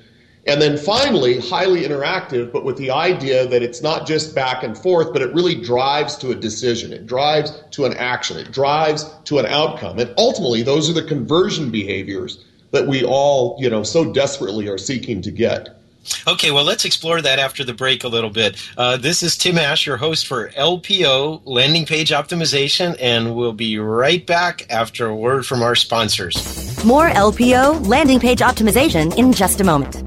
And 0.48 0.62
then 0.62 0.78
finally, 0.78 1.40
highly 1.40 1.82
interactive, 1.84 2.54
but 2.54 2.64
with 2.64 2.78
the 2.78 2.90
idea 2.90 3.46
that 3.48 3.62
it's 3.62 3.82
not 3.82 4.08
just 4.08 4.34
back 4.34 4.64
and 4.64 4.78
forth, 4.78 5.12
but 5.12 5.22
it 5.22 5.34
really 5.34 5.56
drives 5.56 6.16
to 6.18 6.32
a 6.32 6.36
decision. 6.36 6.94
It 6.94 7.06
drives 7.06 7.52
to 7.72 7.84
an 7.86 7.94
action. 7.96 8.38
It 8.38 8.54
drives 8.54 9.04
to 9.26 9.40
an 9.40 9.46
outcome. 9.46 10.00
And 10.00 10.14
ultimately, 10.18 10.64
those 10.64 10.90
are 10.90 10.94
the 10.94 11.04
conversion 11.04 11.70
behaviors 11.70 12.46
that 12.72 12.88
we 12.88 13.04
all, 13.04 13.58
you 13.60 13.70
know, 13.70 13.84
so 13.84 14.14
desperately 14.14 14.70
are 14.70 14.78
seeking 14.78 15.22
to 15.24 15.32
get. 15.32 15.78
Okay, 16.26 16.52
well, 16.52 16.64
let's 16.64 16.86
explore 16.86 17.22
that 17.22 17.40
after 17.40 17.66
the 17.66 17.74
break 17.74 18.06
a 18.06 18.08
little 18.08 18.30
bit. 18.30 18.58
Uh, 18.78 18.96
this 18.96 19.22
is 19.22 19.38
Tim 19.38 19.58
Ash, 19.58 19.86
your 19.86 19.98
host 19.98 20.26
for 20.26 20.50
LPO 20.52 21.42
Landing 21.44 21.86
Page 21.86 22.12
Optimization, 22.12 22.96
and 23.02 23.36
we'll 23.36 23.52
be 23.52 23.78
right 23.78 24.26
back 24.26 24.66
after 24.70 25.08
a 25.08 25.16
word 25.16 25.46
from 25.46 25.62
our 25.62 25.76
sponsors. 25.76 26.86
More 26.86 27.10
LPO 27.10 27.86
Landing 27.88 28.22
Page 28.22 28.40
Optimization 28.40 29.18
in 29.18 29.34
just 29.34 29.60
a 29.60 29.66
moment. 29.66 30.07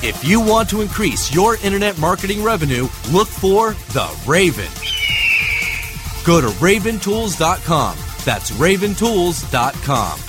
If 0.00 0.24
you 0.24 0.40
want 0.40 0.70
to 0.70 0.80
increase 0.80 1.34
your 1.34 1.56
internet 1.56 1.98
marketing 1.98 2.44
revenue, 2.44 2.88
look 3.10 3.26
for 3.26 3.72
the 3.92 4.22
Raven. 4.26 4.68
Go 6.24 6.40
to 6.40 6.46
raventools.com. 6.58 7.96
That's 8.24 8.52
raventools.com. 8.52 10.20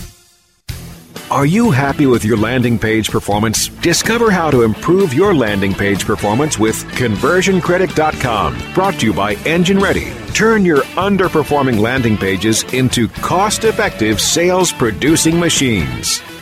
Are 1.29 1.45
you 1.45 1.69
happy 1.69 2.07
with 2.07 2.25
your 2.25 2.37
landing 2.37 2.79
page 2.79 3.11
performance? 3.11 3.67
Discover 3.67 4.31
how 4.31 4.49
to 4.49 4.63
improve 4.63 5.13
your 5.13 5.35
landing 5.35 5.75
page 5.75 6.03
performance 6.03 6.57
with 6.57 6.83
conversioncritic.com. 6.93 8.73
Brought 8.73 8.99
to 9.01 9.05
you 9.05 9.13
by 9.13 9.35
Engine 9.45 9.77
Ready. 9.77 10.11
Turn 10.33 10.65
your 10.65 10.81
underperforming 10.97 11.79
landing 11.79 12.17
pages 12.17 12.63
into 12.73 13.07
cost 13.07 13.65
effective 13.65 14.19
sales 14.19 14.73
producing 14.73 15.39
machines. 15.39 16.23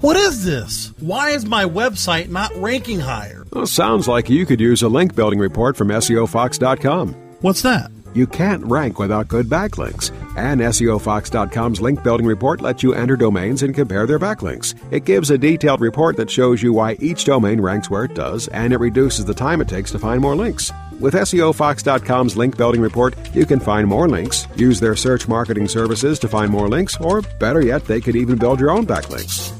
What 0.00 0.16
is 0.16 0.44
this? 0.44 0.92
Why 1.00 1.30
is 1.30 1.46
my 1.46 1.64
website 1.64 2.28
not 2.28 2.54
ranking 2.56 2.98
higher? 2.98 3.44
Well, 3.52 3.66
sounds 3.66 4.08
like 4.08 4.28
you 4.28 4.46
could 4.46 4.60
use 4.60 4.82
a 4.82 4.88
link 4.88 5.14
building 5.14 5.38
report 5.38 5.76
from 5.76 5.88
SEOFox.com. 5.88 7.14
What's 7.40 7.62
that? 7.62 7.90
You 8.14 8.26
can't 8.26 8.64
rank 8.64 8.98
without 8.98 9.28
good 9.28 9.46
backlinks. 9.46 10.10
And 10.36 10.60
SEOFox.com's 10.60 11.80
link 11.80 12.02
building 12.02 12.26
report 12.26 12.60
lets 12.60 12.82
you 12.82 12.94
enter 12.94 13.16
domains 13.16 13.62
and 13.62 13.74
compare 13.74 14.06
their 14.06 14.18
backlinks. 14.18 14.74
It 14.92 15.04
gives 15.04 15.30
a 15.30 15.38
detailed 15.38 15.80
report 15.80 16.16
that 16.16 16.30
shows 16.30 16.62
you 16.62 16.72
why 16.72 16.96
each 17.00 17.24
domain 17.24 17.60
ranks 17.60 17.90
where 17.90 18.04
it 18.04 18.14
does, 18.14 18.48
and 18.48 18.72
it 18.72 18.80
reduces 18.80 19.24
the 19.24 19.34
time 19.34 19.60
it 19.60 19.68
takes 19.68 19.90
to 19.92 19.98
find 19.98 20.20
more 20.20 20.36
links. 20.36 20.72
With 21.00 21.14
SEOFox.com's 21.14 22.36
link 22.36 22.56
building 22.56 22.80
report, 22.80 23.14
you 23.34 23.46
can 23.46 23.60
find 23.60 23.86
more 23.86 24.08
links, 24.08 24.46
use 24.56 24.80
their 24.80 24.96
search 24.96 25.28
marketing 25.28 25.68
services 25.68 26.18
to 26.20 26.28
find 26.28 26.50
more 26.50 26.68
links, 26.68 26.96
or 26.98 27.22
better 27.38 27.60
yet, 27.60 27.84
they 27.84 28.00
could 28.00 28.16
even 28.16 28.38
build 28.38 28.60
your 28.60 28.70
own 28.70 28.86
backlinks. 28.86 29.52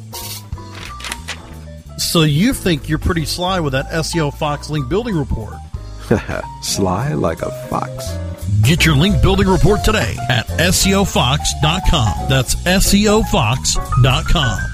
So 1.99 2.23
you 2.23 2.53
think 2.53 2.89
you're 2.89 2.99
pretty 2.99 3.25
sly 3.25 3.61
with 3.61 3.73
that 3.73 3.87
SEO 3.87 4.33
Fox 4.33 4.71
link 4.71 4.89
building 4.89 5.17
report? 5.17 5.55
Sly 6.63 7.15
like 7.15 7.43
a 7.43 7.51
fox. 7.69 8.17
Get 8.63 8.85
your 8.85 8.95
link 8.95 9.21
building 9.23 9.49
report 9.49 9.83
today 9.85 10.17
at 10.29 10.47
SEOFox.com. 10.49 12.29
That's 12.29 12.55
SEOFox.com. 12.57 14.74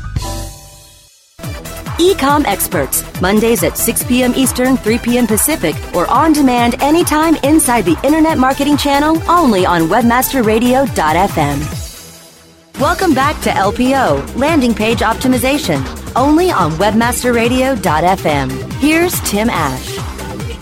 Ecom 2.01 2.47
Experts, 2.47 3.05
Mondays 3.21 3.63
at 3.63 3.77
6 3.77 4.05
p.m. 4.05 4.33
Eastern, 4.35 4.79
3 4.79 4.99
p.m. 5.01 5.27
Pacific, 5.27 5.77
or 5.95 6.11
on 6.11 6.33
demand 6.33 6.83
anytime 6.83 7.37
inside 7.43 7.85
the 7.85 8.01
Internet 8.03 8.39
Marketing 8.39 8.79
Channel 8.79 9.21
only 9.31 9.67
on 9.67 9.83
WebmasterRadio.fm. 9.83 12.81
Welcome 12.81 13.13
back 13.13 13.39
to 13.43 13.51
LPO, 13.51 14.35
Landing 14.35 14.75
Page 14.75 15.01
Optimization, 15.01 15.85
only 16.17 16.51
on 16.51 16.71
WebmasterRadio.fm. 16.73 18.73
Here's 18.81 19.21
Tim 19.21 19.51
Ash. 19.51 19.99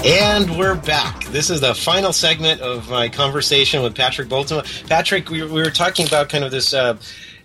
And 0.05 0.59
we're 0.59 0.74
back. 0.74 1.22
This 1.27 1.51
is 1.51 1.61
the 1.61 1.72
final 1.72 2.12
segment 2.12 2.61
of 2.62 2.90
my 2.90 3.09
conversation 3.09 3.85
with 3.85 3.94
Patrick 3.94 4.29
Bultema. 4.29 4.88
Patrick, 4.88 5.31
we, 5.31 5.44
we 5.44 5.62
were 5.62 5.70
talking 5.70 6.05
about 6.05 6.29
kind 6.29 6.42
of 6.42 6.51
this 6.51 6.74
uh, 6.74 6.96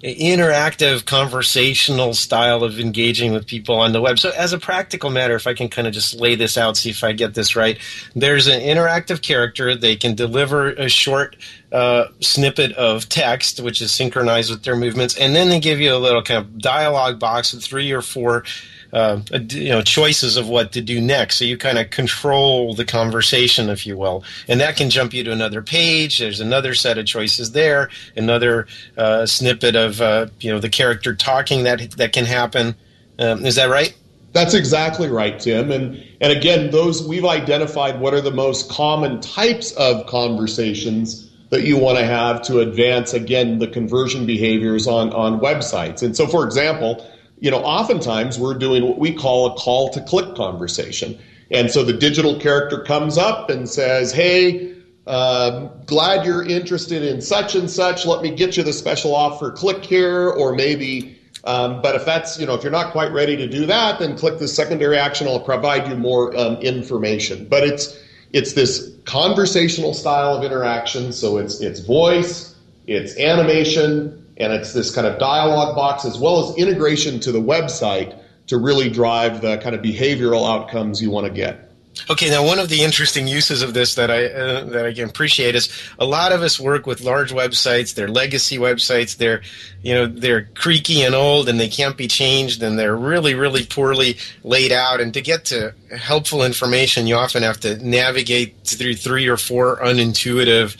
interactive 0.03 1.05
conversational 1.05 2.13
style 2.13 2.63
of 2.63 2.77
engaging 2.77 3.31
with 3.31 3.47
people 3.47 3.75
on 3.75 3.93
the 3.93 4.01
web. 4.01 4.19
So, 4.19 4.31
as 4.31 4.51
a 4.51 4.59
practical 4.59 5.09
matter, 5.09 5.35
if 5.35 5.47
I 5.47 5.53
can 5.53 5.69
kind 5.69 5.87
of 5.87 5.93
just 5.93 6.15
lay 6.15 6.35
this 6.35 6.57
out, 6.57 6.75
see 6.75 6.89
if 6.89 7.03
I 7.03 7.13
get 7.13 7.33
this 7.33 7.55
right, 7.55 7.79
there's 8.13 8.47
an 8.47 8.59
interactive 8.59 9.21
character. 9.21 9.75
They 9.75 9.95
can 9.95 10.13
deliver 10.13 10.71
a 10.71 10.89
short 10.89 11.37
uh, 11.71 12.07
snippet 12.19 12.73
of 12.73 13.07
text, 13.07 13.61
which 13.61 13.81
is 13.81 13.91
synchronized 13.91 14.51
with 14.51 14.63
their 14.63 14.75
movements, 14.75 15.17
and 15.17 15.35
then 15.35 15.49
they 15.49 15.59
give 15.59 15.79
you 15.79 15.93
a 15.93 15.97
little 15.97 16.21
kind 16.21 16.39
of 16.39 16.59
dialogue 16.59 17.17
box 17.17 17.53
with 17.53 17.63
three 17.63 17.91
or 17.91 18.01
four 18.01 18.43
uh, 18.93 19.19
you 19.49 19.69
know 19.69 19.81
choices 19.81 20.37
of 20.37 20.47
what 20.47 20.71
to 20.71 20.81
do 20.81 21.01
next. 21.01 21.37
So 21.37 21.45
you 21.45 21.57
kind 21.57 21.79
of 21.79 21.89
control 21.89 22.75
the 22.75 22.85
conversation, 22.85 23.69
if 23.69 23.87
you 23.87 23.97
will, 23.97 24.23
and 24.47 24.61
that 24.61 24.77
can 24.77 24.89
jump 24.89 25.13
you 25.13 25.23
to 25.23 25.31
another 25.31 25.61
page. 25.61 26.19
There's 26.19 26.39
another 26.39 26.75
set 26.75 26.97
of 26.99 27.05
choices 27.05 27.51
there, 27.51 27.89
another 28.15 28.67
uh, 28.95 29.25
snippet 29.25 29.75
of 29.75 29.99
uh, 29.99 30.27
you 30.39 30.51
know 30.51 30.59
the 30.59 30.69
character 30.69 31.15
talking 31.15 31.63
that 31.63 31.91
that 31.97 32.13
can 32.13 32.25
happen. 32.25 32.75
Um, 33.17 33.45
is 33.45 33.55
that 33.55 33.69
right? 33.69 33.95
That's 34.31 34.53
exactly 34.53 35.09
right, 35.09 35.39
Tim. 35.39 35.71
And 35.71 36.03
and 36.21 36.31
again, 36.31 36.69
those 36.69 37.05
we've 37.05 37.25
identified 37.25 37.99
what 37.99 38.13
are 38.13 38.21
the 38.21 38.31
most 38.31 38.69
common 38.69 39.21
types 39.21 39.71
of 39.71 40.05
conversations 40.05 41.31
that 41.49 41.63
you 41.63 41.77
want 41.77 41.97
to 41.97 42.05
have 42.05 42.41
to 42.43 42.59
advance 42.59 43.13
again 43.13 43.57
the 43.57 43.67
conversion 43.67 44.27
behaviors 44.27 44.85
on 44.85 45.11
on 45.13 45.39
websites. 45.39 46.03
And 46.03 46.15
so, 46.15 46.27
for 46.27 46.45
example 46.45 47.07
you 47.43 47.51
know, 47.51 47.59
oftentimes 47.59 48.39
we're 48.39 48.53
doing 48.53 48.85
what 48.85 48.97
we 48.97 49.13
call 49.13 49.47
a 49.47 49.55
call 49.55 49.89
to 49.89 50.01
click 50.01 50.33
conversation. 50.33 51.19
And 51.51 51.69
so 51.69 51.83
the 51.83 51.91
digital 51.91 52.39
character 52.39 52.79
comes 52.83 53.17
up 53.17 53.49
and 53.49 53.67
says, 53.67 54.13
Hey, 54.13 54.73
uh, 55.05 55.67
glad 55.85 56.25
you're 56.25 56.47
interested 56.47 57.03
in 57.03 57.21
such 57.21 57.55
and 57.55 57.69
such. 57.69 58.05
Let 58.05 58.21
me 58.21 58.33
get 58.33 58.55
you 58.55 58.63
the 58.63 58.71
special 58.71 59.13
offer. 59.13 59.51
Click 59.51 59.83
here, 59.83 60.29
or 60.29 60.55
maybe. 60.55 61.19
Um, 61.43 61.81
but 61.81 61.95
if 61.95 62.05
that's 62.05 62.39
you 62.39 62.45
know 62.45 62.53
if 62.53 62.63
you're 62.63 62.71
not 62.71 62.93
quite 62.93 63.11
ready 63.11 63.35
to 63.35 63.49
do 63.49 63.65
that, 63.65 63.99
then 63.99 64.17
click 64.17 64.39
the 64.39 64.47
secondary 64.47 64.97
action. 64.97 65.27
I'll 65.27 65.41
provide 65.41 65.89
you 65.89 65.97
more 65.97 66.33
um, 66.37 66.55
information. 66.61 67.45
But 67.49 67.65
it's 67.65 67.99
it's 68.31 68.53
this 68.53 68.89
conversational 69.03 69.93
style 69.93 70.37
of 70.37 70.45
interaction. 70.45 71.11
So 71.11 71.39
it's 71.39 71.59
it's 71.59 71.81
voice, 71.81 72.55
it's 72.87 73.17
animation, 73.19 74.22
and 74.37 74.53
it's 74.53 74.73
this 74.73 74.93
kind 74.93 75.07
of 75.07 75.19
dialogue 75.19 75.75
box 75.75 76.05
as 76.05 76.17
well 76.17 76.49
as 76.49 76.55
integration 76.57 77.19
to 77.21 77.31
the 77.31 77.41
website 77.41 78.19
to 78.47 78.57
really 78.57 78.89
drive 78.89 79.41
the 79.41 79.57
kind 79.57 79.75
of 79.75 79.81
behavioral 79.81 80.47
outcomes 80.49 81.01
you 81.01 81.09
want 81.09 81.27
to 81.27 81.33
get. 81.33 81.69
Okay, 82.09 82.29
now 82.29 82.43
one 82.43 82.57
of 82.57 82.69
the 82.69 82.83
interesting 82.83 83.27
uses 83.27 83.61
of 83.61 83.75
this 83.75 83.95
that 83.95 84.09
I 84.09 84.25
uh, 84.25 84.63
that 84.65 84.85
I 84.85 84.93
can 84.93 85.07
appreciate 85.07 85.53
is 85.55 85.69
a 85.99 86.05
lot 86.05 86.31
of 86.31 86.41
us 86.41 86.59
work 86.59 86.87
with 86.87 87.01
large 87.01 87.31
websites. 87.31 87.93
They're 87.93 88.07
legacy 88.07 88.57
websites. 88.57 89.15
They're 89.15 89.43
you 89.83 89.93
know 89.93 90.07
they're 90.07 90.45
creaky 90.55 91.03
and 91.03 91.13
old, 91.13 91.47
and 91.47 91.59
they 91.59 91.69
can't 91.69 91.95
be 91.95 92.07
changed, 92.07 92.63
and 92.63 92.79
they're 92.79 92.95
really 92.95 93.35
really 93.35 93.63
poorly 93.63 94.17
laid 94.43 94.71
out. 94.71 95.01
And 95.01 95.13
to 95.13 95.21
get 95.21 95.45
to 95.45 95.75
helpful 95.95 96.43
information, 96.43 97.05
you 97.05 97.15
often 97.15 97.43
have 97.43 97.59
to 97.59 97.77
navigate 97.77 98.55
through 98.65 98.95
three 98.95 99.27
or 99.27 99.37
four 99.37 99.77
unintuitive 99.77 100.75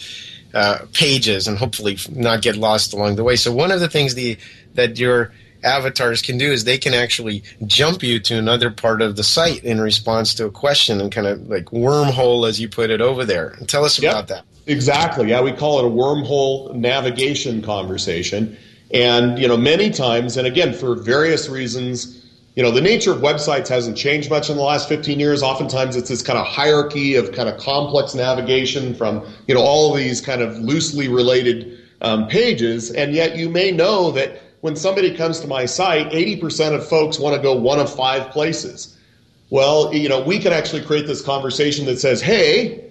uh, 0.54 0.80
pages, 0.94 1.48
and 1.48 1.58
hopefully 1.58 1.98
not 2.10 2.42
get 2.42 2.56
lost 2.56 2.94
along 2.94 3.16
the 3.16 3.24
way. 3.24 3.36
So 3.36 3.52
one 3.52 3.72
of 3.72 3.80
the 3.80 3.89
things 3.89 4.16
the 4.16 4.38
that 4.76 5.00
your 5.00 5.32
avatars 5.63 6.22
can 6.22 6.38
do 6.38 6.52
is 6.52 6.63
they 6.66 6.78
can 6.78 6.94
actually 6.94 7.44
jump 7.66 8.04
you 8.04 8.20
to 8.20 8.38
another 8.38 8.70
part 8.70 9.02
of 9.02 9.16
the 9.16 9.24
site 9.24 9.63
in 9.63 9.80
response 9.80 10.34
to 10.36 10.46
a 10.46 10.52
question 10.52 11.00
and 11.00 11.12
kind 11.12 11.26
of 11.26 11.50
like 11.50 11.66
wormhole 11.66 12.48
as 12.48 12.60
you 12.60 12.68
put 12.68 12.89
it 12.89 13.02
over 13.02 13.24
there. 13.24 13.58
Tell 13.68 13.86
us 13.86 13.98
about 13.98 14.28
that. 14.28 14.44
Exactly. 14.66 15.30
Yeah, 15.30 15.42
we 15.42 15.52
call 15.52 15.80
it 15.80 15.86
a 15.86 15.89
wormhole 15.89 16.74
navigation 16.74 17.62
conversation. 17.62 18.58
And, 18.94 19.39
you 19.39 19.48
know, 19.48 19.58
many 19.58 19.89
times, 19.89 20.38
and 20.38 20.46
again, 20.46 20.74
for 20.74 20.96
various 20.96 21.50
reasons, 21.50 22.23
you 22.56 22.62
know, 22.62 22.70
the 22.70 22.82
nature 22.82 23.12
of 23.12 23.20
websites 23.20 23.68
hasn't 23.68 23.98
changed 23.98 24.30
much 24.30 24.50
in 24.50 24.58
the 24.58 24.62
last 24.62 24.88
15 24.88 25.20
years. 25.20 25.42
Oftentimes 25.42 25.96
it's 25.96 26.10
this 26.10 26.22
kind 26.22 26.38
of 26.38 26.46
hierarchy 26.46 27.16
of 27.16 27.32
kind 27.32 27.50
of 27.50 27.60
complex 27.60 28.13
navigation 28.13 28.94
from, 28.94 29.26
you 29.48 29.56
know, 29.56 29.62
all 29.62 29.94
these 29.94 30.22
kind 30.22 30.42
of 30.42 30.58
loosely 30.60 31.08
related 31.08 31.80
um, 32.02 32.28
pages. 32.28 32.92
And 32.92 33.13
yet 33.13 33.36
you 33.38 33.50
may 33.50 33.72
know 33.72 34.12
that 34.12 34.39
when 34.62 34.76
somebody 34.76 35.16
comes 35.16 35.39
to 35.39 35.48
my 35.48 35.66
site, 35.66 36.12
80% 36.12 36.76
of 36.76 36.88
folks 36.88 37.18
want 37.18 37.36
to 37.36 37.42
go 37.42 37.56
one 37.56 37.80
of 37.80 37.94
five 37.94 38.30
places. 38.30 38.98
Well, 39.50 39.94
you 39.94 40.08
know, 40.08 40.22
we 40.22 40.39
can 40.39 40.54
actually 40.54 40.84
create 40.84 41.08
this 41.08 41.22
conversation 41.22 41.86
that 41.88 42.00
says, 42.00 42.22
hey, 42.22 42.84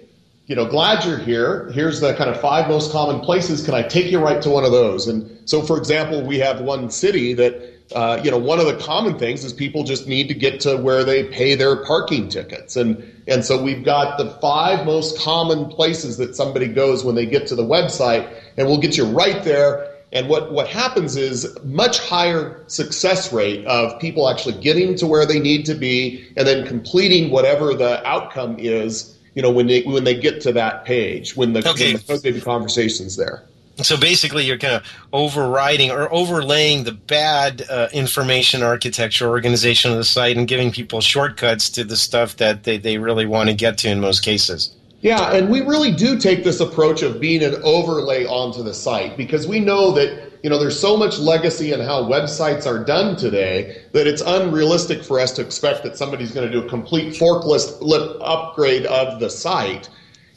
you 0.47 0.55
know, 0.55 0.65
glad 0.65 1.05
you're 1.05 1.17
here. 1.17 1.71
Here's 1.73 2.01
the 2.01 2.13
kind 2.15 2.29
of 2.29 2.39
five 2.39 2.67
most 2.67 2.91
common 2.91 3.21
places. 3.21 3.63
Can 3.63 3.73
I 3.73 3.81
take 3.81 4.11
you 4.11 4.19
right 4.19 4.41
to 4.41 4.49
one 4.49 4.65
of 4.65 4.71
those? 4.71 5.07
And 5.07 5.29
so, 5.49 5.61
for 5.61 5.77
example, 5.77 6.21
we 6.21 6.37
have 6.39 6.59
one 6.59 6.89
city 6.89 7.33
that, 7.33 7.82
uh, 7.93 8.21
you 8.23 8.31
know, 8.31 8.37
one 8.37 8.59
of 8.59 8.65
the 8.65 8.77
common 8.77 9.17
things 9.17 9.43
is 9.43 9.53
people 9.53 9.83
just 9.83 10.07
need 10.07 10.27
to 10.27 10.33
get 10.33 10.59
to 10.61 10.77
where 10.77 11.03
they 11.03 11.25
pay 11.25 11.55
their 11.55 11.75
parking 11.85 12.29
tickets. 12.29 12.75
And, 12.75 13.03
and 13.27 13.45
so 13.45 13.61
we've 13.61 13.83
got 13.83 14.17
the 14.17 14.29
five 14.41 14.85
most 14.85 15.19
common 15.19 15.67
places 15.69 16.17
that 16.17 16.35
somebody 16.35 16.67
goes 16.67 17.03
when 17.03 17.15
they 17.15 17.25
get 17.25 17.47
to 17.47 17.55
the 17.55 17.63
website, 17.63 18.31
and 18.57 18.67
we'll 18.67 18.79
get 18.79 18.97
you 18.97 19.05
right 19.05 19.43
there 19.43 19.93
and 20.13 20.29
what, 20.29 20.51
what 20.51 20.67
happens 20.67 21.15
is 21.15 21.57
much 21.63 21.97
higher 21.99 22.63
success 22.67 23.33
rate 23.33 23.65
of 23.65 23.99
people 23.99 24.29
actually 24.29 24.61
getting 24.61 24.95
to 24.97 25.07
where 25.07 25.25
they 25.25 25.39
need 25.39 25.65
to 25.65 25.73
be 25.73 26.23
and 26.37 26.47
then 26.47 26.67
completing 26.67 27.31
whatever 27.31 27.73
the 27.73 28.05
outcome 28.07 28.57
is, 28.59 29.17
you 29.33 29.41
know, 29.41 29.49
when 29.49 29.65
they, 29.65 29.81
when 29.81 30.03
they 30.03 30.13
get 30.13 30.39
to 30.41 30.53
that 30.53 30.85
page, 30.85 31.35
when 31.35 31.53
the, 31.53 31.67
okay. 31.67 31.95
when 32.05 32.21
the 32.21 32.41
conversation's 32.41 33.15
there. 33.15 33.43
So 33.81 33.97
basically, 33.97 34.45
you're 34.45 34.59
kind 34.59 34.75
of 34.75 34.83
overriding 35.11 35.89
or 35.89 36.11
overlaying 36.13 36.83
the 36.83 36.91
bad 36.91 37.63
uh, 37.69 37.89
information 37.91 38.61
architecture 38.61 39.27
organization 39.27 39.91
of 39.91 39.97
the 39.97 40.03
site 40.03 40.37
and 40.37 40.47
giving 40.47 40.71
people 40.71 41.01
shortcuts 41.01 41.69
to 41.71 41.83
the 41.83 41.97
stuff 41.97 42.37
that 42.37 42.65
they, 42.65 42.77
they 42.77 42.99
really 42.99 43.25
want 43.25 43.49
to 43.49 43.55
get 43.55 43.79
to 43.79 43.89
in 43.89 43.99
most 43.99 44.21
cases. 44.21 44.75
Yeah, 45.01 45.33
and 45.33 45.49
we 45.49 45.59
really 45.59 45.91
do 45.91 46.17
take 46.17 46.45
this 46.45 46.61
approach 46.61 47.01
of 47.01 47.19
being 47.19 47.43
an 47.43 47.55
overlay 47.63 48.25
onto 48.25 48.63
the 48.63 48.73
site 48.73 49.17
because 49.17 49.45
we 49.45 49.59
know 49.59 49.91
that 49.91 50.31
you 50.43 50.49
know 50.49 50.57
there's 50.57 50.79
so 50.79 50.95
much 50.95 51.19
legacy 51.19 51.73
in 51.73 51.81
how 51.81 52.03
websites 52.03 52.65
are 52.65 52.81
done 52.81 53.17
today 53.17 53.81
that 53.91 54.07
it's 54.07 54.21
unrealistic 54.21 55.03
for 55.03 55.19
us 55.19 55.33
to 55.33 55.41
expect 55.41 55.83
that 55.83 55.97
somebody's 55.97 56.31
going 56.31 56.49
to 56.49 56.51
do 56.51 56.65
a 56.65 56.69
complete 56.69 57.15
forklift 57.15 58.17
upgrade 58.21 58.85
of 58.85 59.19
the 59.19 59.29
site. 59.29 59.89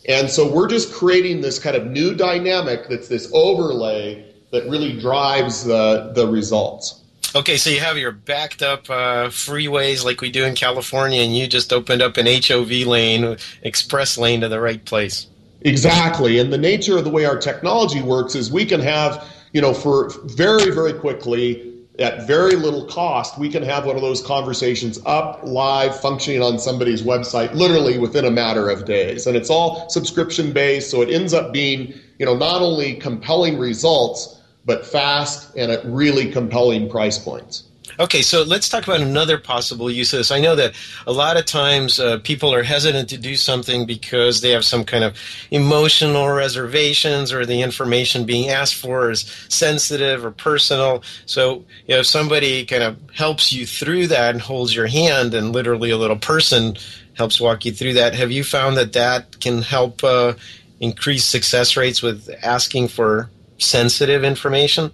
And 0.08 0.30
so 0.30 0.50
we're 0.50 0.68
just 0.68 0.92
creating 0.92 1.40
this 1.40 1.58
kind 1.58 1.76
of 1.76 1.86
new 1.86 2.14
dynamic 2.14 2.88
that's 2.88 3.08
this 3.08 3.30
overlay 3.32 4.24
that 4.52 4.68
really 4.68 4.98
drives 4.98 5.64
the 5.64 6.12
the 6.14 6.26
results. 6.28 7.02
Okay, 7.34 7.56
so 7.56 7.68
you 7.68 7.80
have 7.80 7.98
your 7.98 8.12
backed 8.12 8.62
up 8.62 8.88
uh, 8.88 9.26
freeways 9.28 10.04
like 10.04 10.20
we 10.20 10.30
do 10.30 10.44
in 10.44 10.54
California, 10.54 11.20
and 11.20 11.36
you 11.36 11.46
just 11.46 11.72
opened 11.72 12.00
up 12.00 12.16
an 12.16 12.26
HOV 12.26 12.86
lane, 12.86 13.36
express 13.62 14.16
lane 14.16 14.40
to 14.40 14.48
the 14.48 14.60
right 14.60 14.82
place. 14.84 15.26
Exactly. 15.60 16.38
And 16.38 16.52
the 16.52 16.58
nature 16.58 16.96
of 16.96 17.04
the 17.04 17.10
way 17.10 17.24
our 17.24 17.36
technology 17.36 18.00
works 18.00 18.34
is 18.34 18.50
we 18.50 18.64
can 18.64 18.80
have, 18.80 19.26
you 19.52 19.60
know, 19.60 19.74
for 19.74 20.10
very, 20.24 20.70
very 20.70 20.94
quickly, 20.94 21.74
at 21.98 22.26
very 22.26 22.52
little 22.52 22.84
cost, 22.84 23.38
we 23.38 23.48
can 23.48 23.62
have 23.62 23.86
one 23.86 23.96
of 23.96 24.02
those 24.02 24.22
conversations 24.22 24.98
up, 25.06 25.40
live, 25.44 25.98
functioning 26.00 26.42
on 26.42 26.58
somebody's 26.58 27.02
website 27.02 27.54
literally 27.54 27.98
within 27.98 28.24
a 28.24 28.30
matter 28.30 28.68
of 28.68 28.84
days. 28.84 29.26
And 29.26 29.36
it's 29.36 29.50
all 29.50 29.88
subscription 29.88 30.52
based, 30.52 30.90
so 30.90 31.00
it 31.00 31.10
ends 31.10 31.32
up 31.32 31.52
being, 31.52 31.94
you 32.18 32.26
know, 32.26 32.36
not 32.36 32.60
only 32.60 32.94
compelling 32.94 33.58
results, 33.58 34.38
but 34.64 34.84
fast 34.84 35.54
and 35.56 35.70
at 35.70 35.84
really 35.86 36.30
compelling 36.30 36.90
price 36.90 37.18
points. 37.18 37.64
Okay, 37.98 38.20
so 38.20 38.42
let's 38.42 38.68
talk 38.68 38.84
about 38.86 39.00
another 39.00 39.38
possible 39.38 39.90
use 39.90 40.12
of 40.12 40.18
this. 40.18 40.30
I 40.30 40.40
know 40.40 40.54
that 40.56 40.74
a 41.06 41.12
lot 41.12 41.36
of 41.36 41.46
times 41.46 41.98
uh, 41.98 42.18
people 42.18 42.52
are 42.52 42.62
hesitant 42.62 43.08
to 43.10 43.16
do 43.16 43.36
something 43.36 43.86
because 43.86 44.40
they 44.40 44.50
have 44.50 44.64
some 44.64 44.84
kind 44.84 45.02
of 45.02 45.16
emotional 45.50 46.28
reservations 46.28 47.32
or 47.32 47.46
the 47.46 47.62
information 47.62 48.26
being 48.26 48.50
asked 48.50 48.74
for 48.74 49.10
is 49.10 49.20
sensitive 49.48 50.24
or 50.24 50.30
personal. 50.30 51.02
So, 51.24 51.64
you 51.86 51.94
know, 51.94 52.00
if 52.00 52.06
somebody 52.06 52.66
kind 52.66 52.82
of 52.82 52.98
helps 53.14 53.52
you 53.52 53.66
through 53.66 54.08
that 54.08 54.34
and 54.34 54.42
holds 54.42 54.74
your 54.74 54.88
hand 54.88 55.32
and 55.32 55.52
literally 55.52 55.90
a 55.90 55.96
little 55.96 56.18
person 56.18 56.76
helps 57.14 57.40
walk 57.40 57.64
you 57.64 57.72
through 57.72 57.94
that, 57.94 58.14
have 58.14 58.30
you 58.30 58.44
found 58.44 58.76
that 58.76 58.92
that 58.92 59.40
can 59.40 59.62
help 59.62 60.04
uh, 60.04 60.34
increase 60.80 61.24
success 61.24 61.76
rates 61.76 62.02
with 62.02 62.28
asking 62.42 62.88
for 62.88 63.30
sensitive 63.58 64.22
information? 64.22 64.90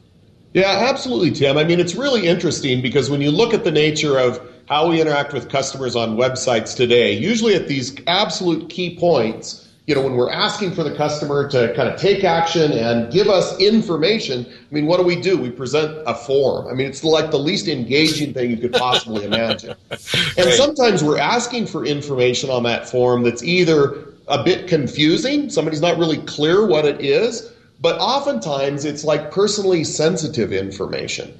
Yeah, 0.54 0.86
absolutely, 0.90 1.30
Tim. 1.30 1.56
I 1.56 1.64
mean, 1.64 1.80
it's 1.80 1.94
really 1.94 2.26
interesting 2.26 2.82
because 2.82 3.08
when 3.08 3.22
you 3.22 3.30
look 3.30 3.54
at 3.54 3.64
the 3.64 3.70
nature 3.70 4.18
of 4.18 4.40
how 4.68 4.88
we 4.88 5.00
interact 5.00 5.32
with 5.32 5.48
customers 5.48 5.96
on 5.96 6.16
websites 6.16 6.76
today, 6.76 7.12
usually 7.12 7.54
at 7.54 7.68
these 7.68 7.96
absolute 8.06 8.68
key 8.68 8.98
points, 8.98 9.62
you 9.86 9.94
know, 9.94 10.02
when 10.02 10.14
we're 10.14 10.30
asking 10.30 10.72
for 10.72 10.84
the 10.84 10.94
customer 10.94 11.48
to 11.48 11.74
kind 11.74 11.88
of 11.88 11.98
take 11.98 12.22
action 12.22 12.70
and 12.72 13.12
give 13.12 13.28
us 13.28 13.58
information, 13.58 14.46
I 14.46 14.74
mean, 14.74 14.86
what 14.86 14.98
do 14.98 15.04
we 15.04 15.20
do? 15.20 15.36
We 15.36 15.50
present 15.50 16.02
a 16.06 16.14
form. 16.14 16.68
I 16.68 16.74
mean, 16.74 16.86
it's 16.86 17.02
like 17.02 17.30
the 17.30 17.38
least 17.38 17.66
engaging 17.66 18.32
thing 18.32 18.50
you 18.50 18.58
could 18.58 18.72
possibly 18.72 19.24
imagine. 19.30 19.74
And 19.90 20.46
right. 20.46 20.54
sometimes 20.54 21.02
we're 21.02 21.18
asking 21.18 21.66
for 21.66 21.84
information 21.84 22.50
on 22.50 22.62
that 22.64 22.88
form 22.88 23.22
that's 23.22 23.42
either 23.42 24.06
a 24.28 24.42
bit 24.44 24.68
confusing, 24.68 25.50
somebody's 25.50 25.80
not 25.80 25.98
really 25.98 26.18
clear 26.18 26.64
what 26.66 26.84
it 26.84 27.00
is, 27.00 27.51
but 27.82 27.98
oftentimes 27.98 28.84
it's 28.84 29.04
like 29.04 29.32
personally 29.32 29.82
sensitive 29.82 30.52
information. 30.52 31.36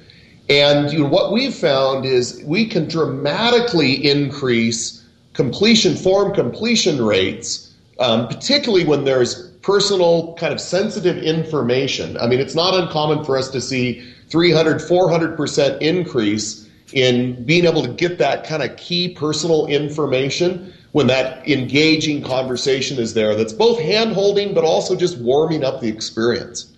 And 0.49 0.91
you 0.91 0.99
know, 0.99 1.07
what 1.07 1.31
we've 1.31 1.55
found 1.55 2.05
is 2.05 2.43
we 2.45 2.67
can 2.67 2.87
dramatically 2.87 3.93
increase 4.07 5.01
completion 5.31 5.95
form 5.95 6.33
completion 6.33 7.03
rates, 7.03 7.73
um, 7.99 8.27
particularly 8.27 8.83
when 8.83 9.05
there's 9.05 9.49
personal 9.61 10.35
kind 10.35 10.51
of 10.51 10.59
sensitive 10.59 11.17
information. 11.17 12.17
I 12.17 12.27
mean, 12.27 12.41
it's 12.41 12.55
not 12.55 12.73
uncommon 12.73 13.23
for 13.23 13.37
us 13.37 13.49
to 13.51 13.61
see 13.61 14.03
300, 14.29 14.79
400% 14.81 15.81
increase 15.81 16.69
in 16.91 17.41
being 17.45 17.65
able 17.65 17.81
to 17.81 17.89
get 17.89 18.17
that 18.17 18.43
kind 18.43 18.61
of 18.61 18.75
key 18.75 19.07
personal 19.07 19.65
information 19.67 20.73
when 20.93 21.07
that 21.07 21.47
engaging 21.49 22.21
conversation 22.23 22.99
is 22.99 23.13
there 23.13 23.35
that's 23.35 23.51
both 23.51 23.79
hand 23.79 24.13
holding 24.13 24.53
but 24.53 24.63
also 24.63 24.95
just 24.95 25.17
warming 25.17 25.63
up 25.63 25.81
the 25.81 25.89
experience. 25.89 26.72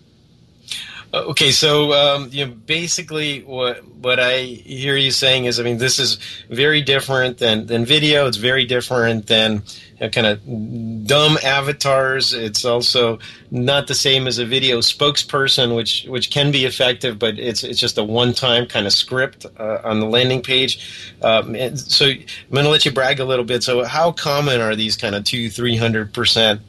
Uh, 1.15 1.21
okay, 1.29 1.49
so 1.49 1.93
um, 1.93 2.27
you 2.29 2.45
know, 2.45 2.51
basically, 2.51 3.41
what 3.43 3.87
what 3.87 4.19
I 4.19 4.39
hear 4.41 4.97
you 4.97 5.11
saying 5.11 5.45
is, 5.45 5.61
I 5.61 5.63
mean, 5.63 5.77
this 5.77 5.97
is 5.97 6.19
very 6.49 6.81
different 6.81 7.37
than 7.37 7.67
than 7.67 7.85
video. 7.85 8.27
It's 8.27 8.35
very 8.35 8.65
different 8.65 9.27
than 9.27 9.63
you 9.93 10.01
know, 10.01 10.09
kind 10.09 10.27
of 10.27 11.07
dumb 11.07 11.37
avatars. 11.41 12.33
It's 12.33 12.65
also 12.65 13.19
not 13.49 13.87
the 13.87 13.95
same 13.95 14.27
as 14.27 14.39
a 14.39 14.45
video 14.45 14.79
spokesperson, 14.79 15.73
which 15.73 16.03
which 16.09 16.31
can 16.31 16.51
be 16.51 16.65
effective, 16.65 17.17
but 17.17 17.39
it's 17.39 17.63
it's 17.63 17.79
just 17.79 17.97
a 17.97 18.03
one 18.03 18.33
time 18.33 18.65
kind 18.65 18.85
of 18.85 18.91
script 18.91 19.45
uh, 19.57 19.79
on 19.85 20.01
the 20.01 20.07
landing 20.07 20.41
page. 20.41 21.13
Um, 21.21 21.55
so 21.77 22.07
I'm 22.07 22.25
going 22.51 22.65
to 22.65 22.69
let 22.69 22.83
you 22.83 22.91
brag 22.91 23.21
a 23.21 23.25
little 23.25 23.45
bit. 23.45 23.63
So, 23.63 23.85
how 23.85 24.11
common 24.11 24.59
are 24.59 24.75
these 24.75 24.97
kind 24.97 25.15
of 25.15 25.23
two 25.23 25.49
three 25.49 25.77
hundred 25.77 26.13
percent? 26.13 26.59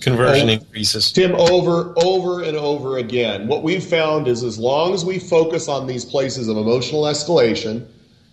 Conversion 0.00 0.48
increases. 0.48 1.12
Tim, 1.12 1.34
over, 1.34 1.92
over 1.96 2.42
and 2.42 2.56
over 2.56 2.98
again. 2.98 3.48
What 3.48 3.62
we've 3.62 3.84
found 3.84 4.28
is 4.28 4.42
as 4.42 4.58
long 4.58 4.94
as 4.94 5.04
we 5.04 5.18
focus 5.18 5.68
on 5.68 5.86
these 5.86 6.04
places 6.04 6.48
of 6.48 6.56
emotional 6.56 7.02
escalation 7.02 7.86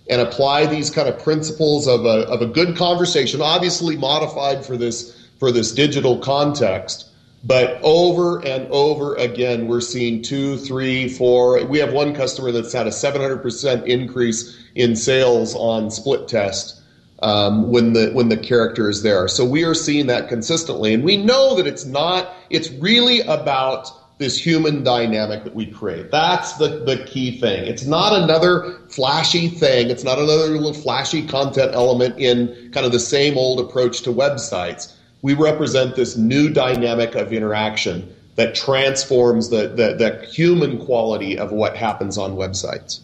and 0.09 0.21
apply 0.21 0.67
these 0.67 0.89
kind 0.89 1.09
of 1.09 1.21
principles 1.23 1.87
of 1.87 2.05
a, 2.05 2.27
of 2.27 2.41
a 2.41 2.45
good 2.45 2.77
conversation, 2.77 3.41
obviously 3.41 3.97
modified 3.97 4.65
for 4.65 4.77
this 4.77 5.15
for 5.39 5.51
this 5.51 5.73
digital 5.73 6.17
context, 6.19 7.09
But 7.43 7.79
over 7.83 8.39
and 8.39 8.67
over 8.71 9.15
again, 9.15 9.67
we're 9.67 9.81
seeing 9.81 10.21
two, 10.21 10.57
three, 10.57 11.09
four. 11.09 11.63
We 11.65 11.77
have 11.79 11.93
one 11.93 12.15
customer 12.15 12.51
that's 12.51 12.73
had 12.73 12.87
a 12.87 12.91
700% 12.91 13.85
increase 13.85 14.57
in 14.75 14.95
sales 14.95 15.53
on 15.55 15.91
split 15.91 16.27
test 16.27 16.81
um, 17.19 17.69
when 17.69 17.93
the 17.93 18.11
when 18.11 18.29
the 18.29 18.37
character 18.37 18.89
is 18.89 19.03
there. 19.03 19.27
So 19.27 19.45
we 19.45 19.63
are 19.63 19.73
seeing 19.73 20.07
that 20.07 20.29
consistently, 20.29 20.93
and 20.93 21.03
we 21.03 21.17
know 21.17 21.55
that 21.55 21.67
it's 21.67 21.85
not. 21.85 22.33
It's 22.49 22.69
really 22.71 23.21
about 23.21 23.89
this 24.17 24.37
human 24.37 24.83
dynamic 24.83 25.43
that 25.43 25.53
we 25.53 25.65
create. 25.65 26.09
That's 26.09 26.53
the, 26.53 26.83
the 26.85 27.03
key 27.05 27.37
thing. 27.37 27.65
It's 27.65 27.85
not 27.85 28.13
another 28.13 28.79
flashy 28.89 29.49
thing. 29.49 29.89
It's 29.89 30.05
not 30.05 30.19
another 30.19 30.49
little 30.49 30.73
flashy 30.73 31.27
content 31.27 31.73
element 31.73 32.17
in 32.17 32.71
kind 32.71 32.85
of 32.85 32.93
the 32.93 32.99
same 32.99 33.37
old 33.37 33.59
approach 33.59 34.03
to 34.03 34.11
websites. 34.11 34.93
We 35.21 35.33
represent 35.33 35.95
this 35.95 36.15
new 36.15 36.49
dynamic 36.49 37.15
of 37.15 37.33
interaction 37.33 38.15
that 38.35 38.55
transforms 38.55 39.49
the, 39.49 39.67
the, 39.67 39.95
the 39.95 40.25
human 40.27 40.85
quality 40.85 41.37
of 41.37 41.51
what 41.51 41.75
happens 41.75 42.17
on 42.17 42.35
websites. 42.35 42.99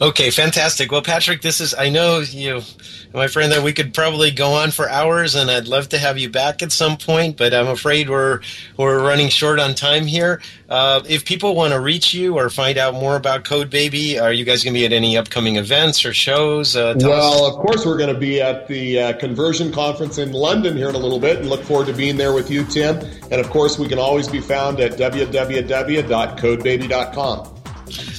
Okay, 0.00 0.30
fantastic. 0.30 0.90
Well, 0.90 1.02
Patrick, 1.02 1.42
this 1.42 1.60
is, 1.60 1.74
I 1.74 1.88
know 1.88 2.20
you, 2.20 2.62
my 3.12 3.28
friend, 3.28 3.52
that 3.52 3.62
we 3.62 3.72
could 3.72 3.94
probably 3.94 4.30
go 4.30 4.52
on 4.52 4.70
for 4.70 4.88
hours 4.88 5.34
and 5.34 5.50
I'd 5.50 5.68
love 5.68 5.90
to 5.90 5.98
have 5.98 6.18
you 6.18 6.28
back 6.28 6.62
at 6.62 6.72
some 6.72 6.96
point, 6.96 7.36
but 7.36 7.54
I'm 7.54 7.68
afraid 7.68 8.10
we're, 8.10 8.40
we're 8.76 9.02
running 9.02 9.28
short 9.28 9.60
on 9.60 9.74
time 9.74 10.06
here. 10.06 10.42
Uh, 10.68 11.02
if 11.08 11.24
people 11.24 11.54
want 11.54 11.72
to 11.72 11.80
reach 11.80 12.14
you 12.14 12.36
or 12.36 12.50
find 12.50 12.78
out 12.78 12.94
more 12.94 13.16
about 13.16 13.44
CodeBaby, 13.44 14.20
are 14.20 14.32
you 14.32 14.44
guys 14.44 14.64
going 14.64 14.74
to 14.74 14.80
be 14.80 14.86
at 14.86 14.92
any 14.92 15.16
upcoming 15.16 15.56
events 15.56 16.04
or 16.04 16.12
shows? 16.12 16.74
Uh, 16.74 16.94
well, 16.98 17.44
us. 17.44 17.54
of 17.54 17.60
course, 17.60 17.86
we're 17.86 17.98
going 17.98 18.12
to 18.12 18.18
be 18.18 18.40
at 18.40 18.66
the 18.66 19.00
uh, 19.00 19.12
conversion 19.18 19.72
conference 19.72 20.18
in 20.18 20.32
London 20.32 20.76
here 20.76 20.88
in 20.88 20.94
a 20.94 20.98
little 20.98 21.20
bit 21.20 21.38
and 21.38 21.48
look 21.48 21.62
forward 21.62 21.86
to 21.86 21.92
being 21.92 22.16
there 22.16 22.32
with 22.32 22.50
you, 22.50 22.64
Tim. 22.64 22.98
And 23.30 23.40
of 23.40 23.50
course, 23.50 23.78
we 23.78 23.88
can 23.88 23.98
always 23.98 24.28
be 24.28 24.40
found 24.40 24.80
at 24.80 24.92
www.codebaby.com. 24.92 27.53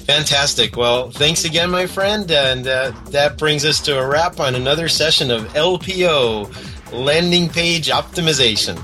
Fantastic. 0.05 0.77
Well, 0.77 1.09
thanks 1.09 1.45
again, 1.45 1.71
my 1.71 1.87
friend. 1.87 2.29
And 2.29 2.67
uh, 2.67 2.91
that 3.09 3.37
brings 3.37 3.65
us 3.65 3.79
to 3.81 3.99
a 3.99 4.07
wrap 4.07 4.39
on 4.39 4.53
another 4.53 4.87
session 4.87 5.31
of 5.31 5.43
LPO, 5.53 6.93
Landing 6.93 7.49
Page 7.49 7.89
Optimization. 7.89 8.79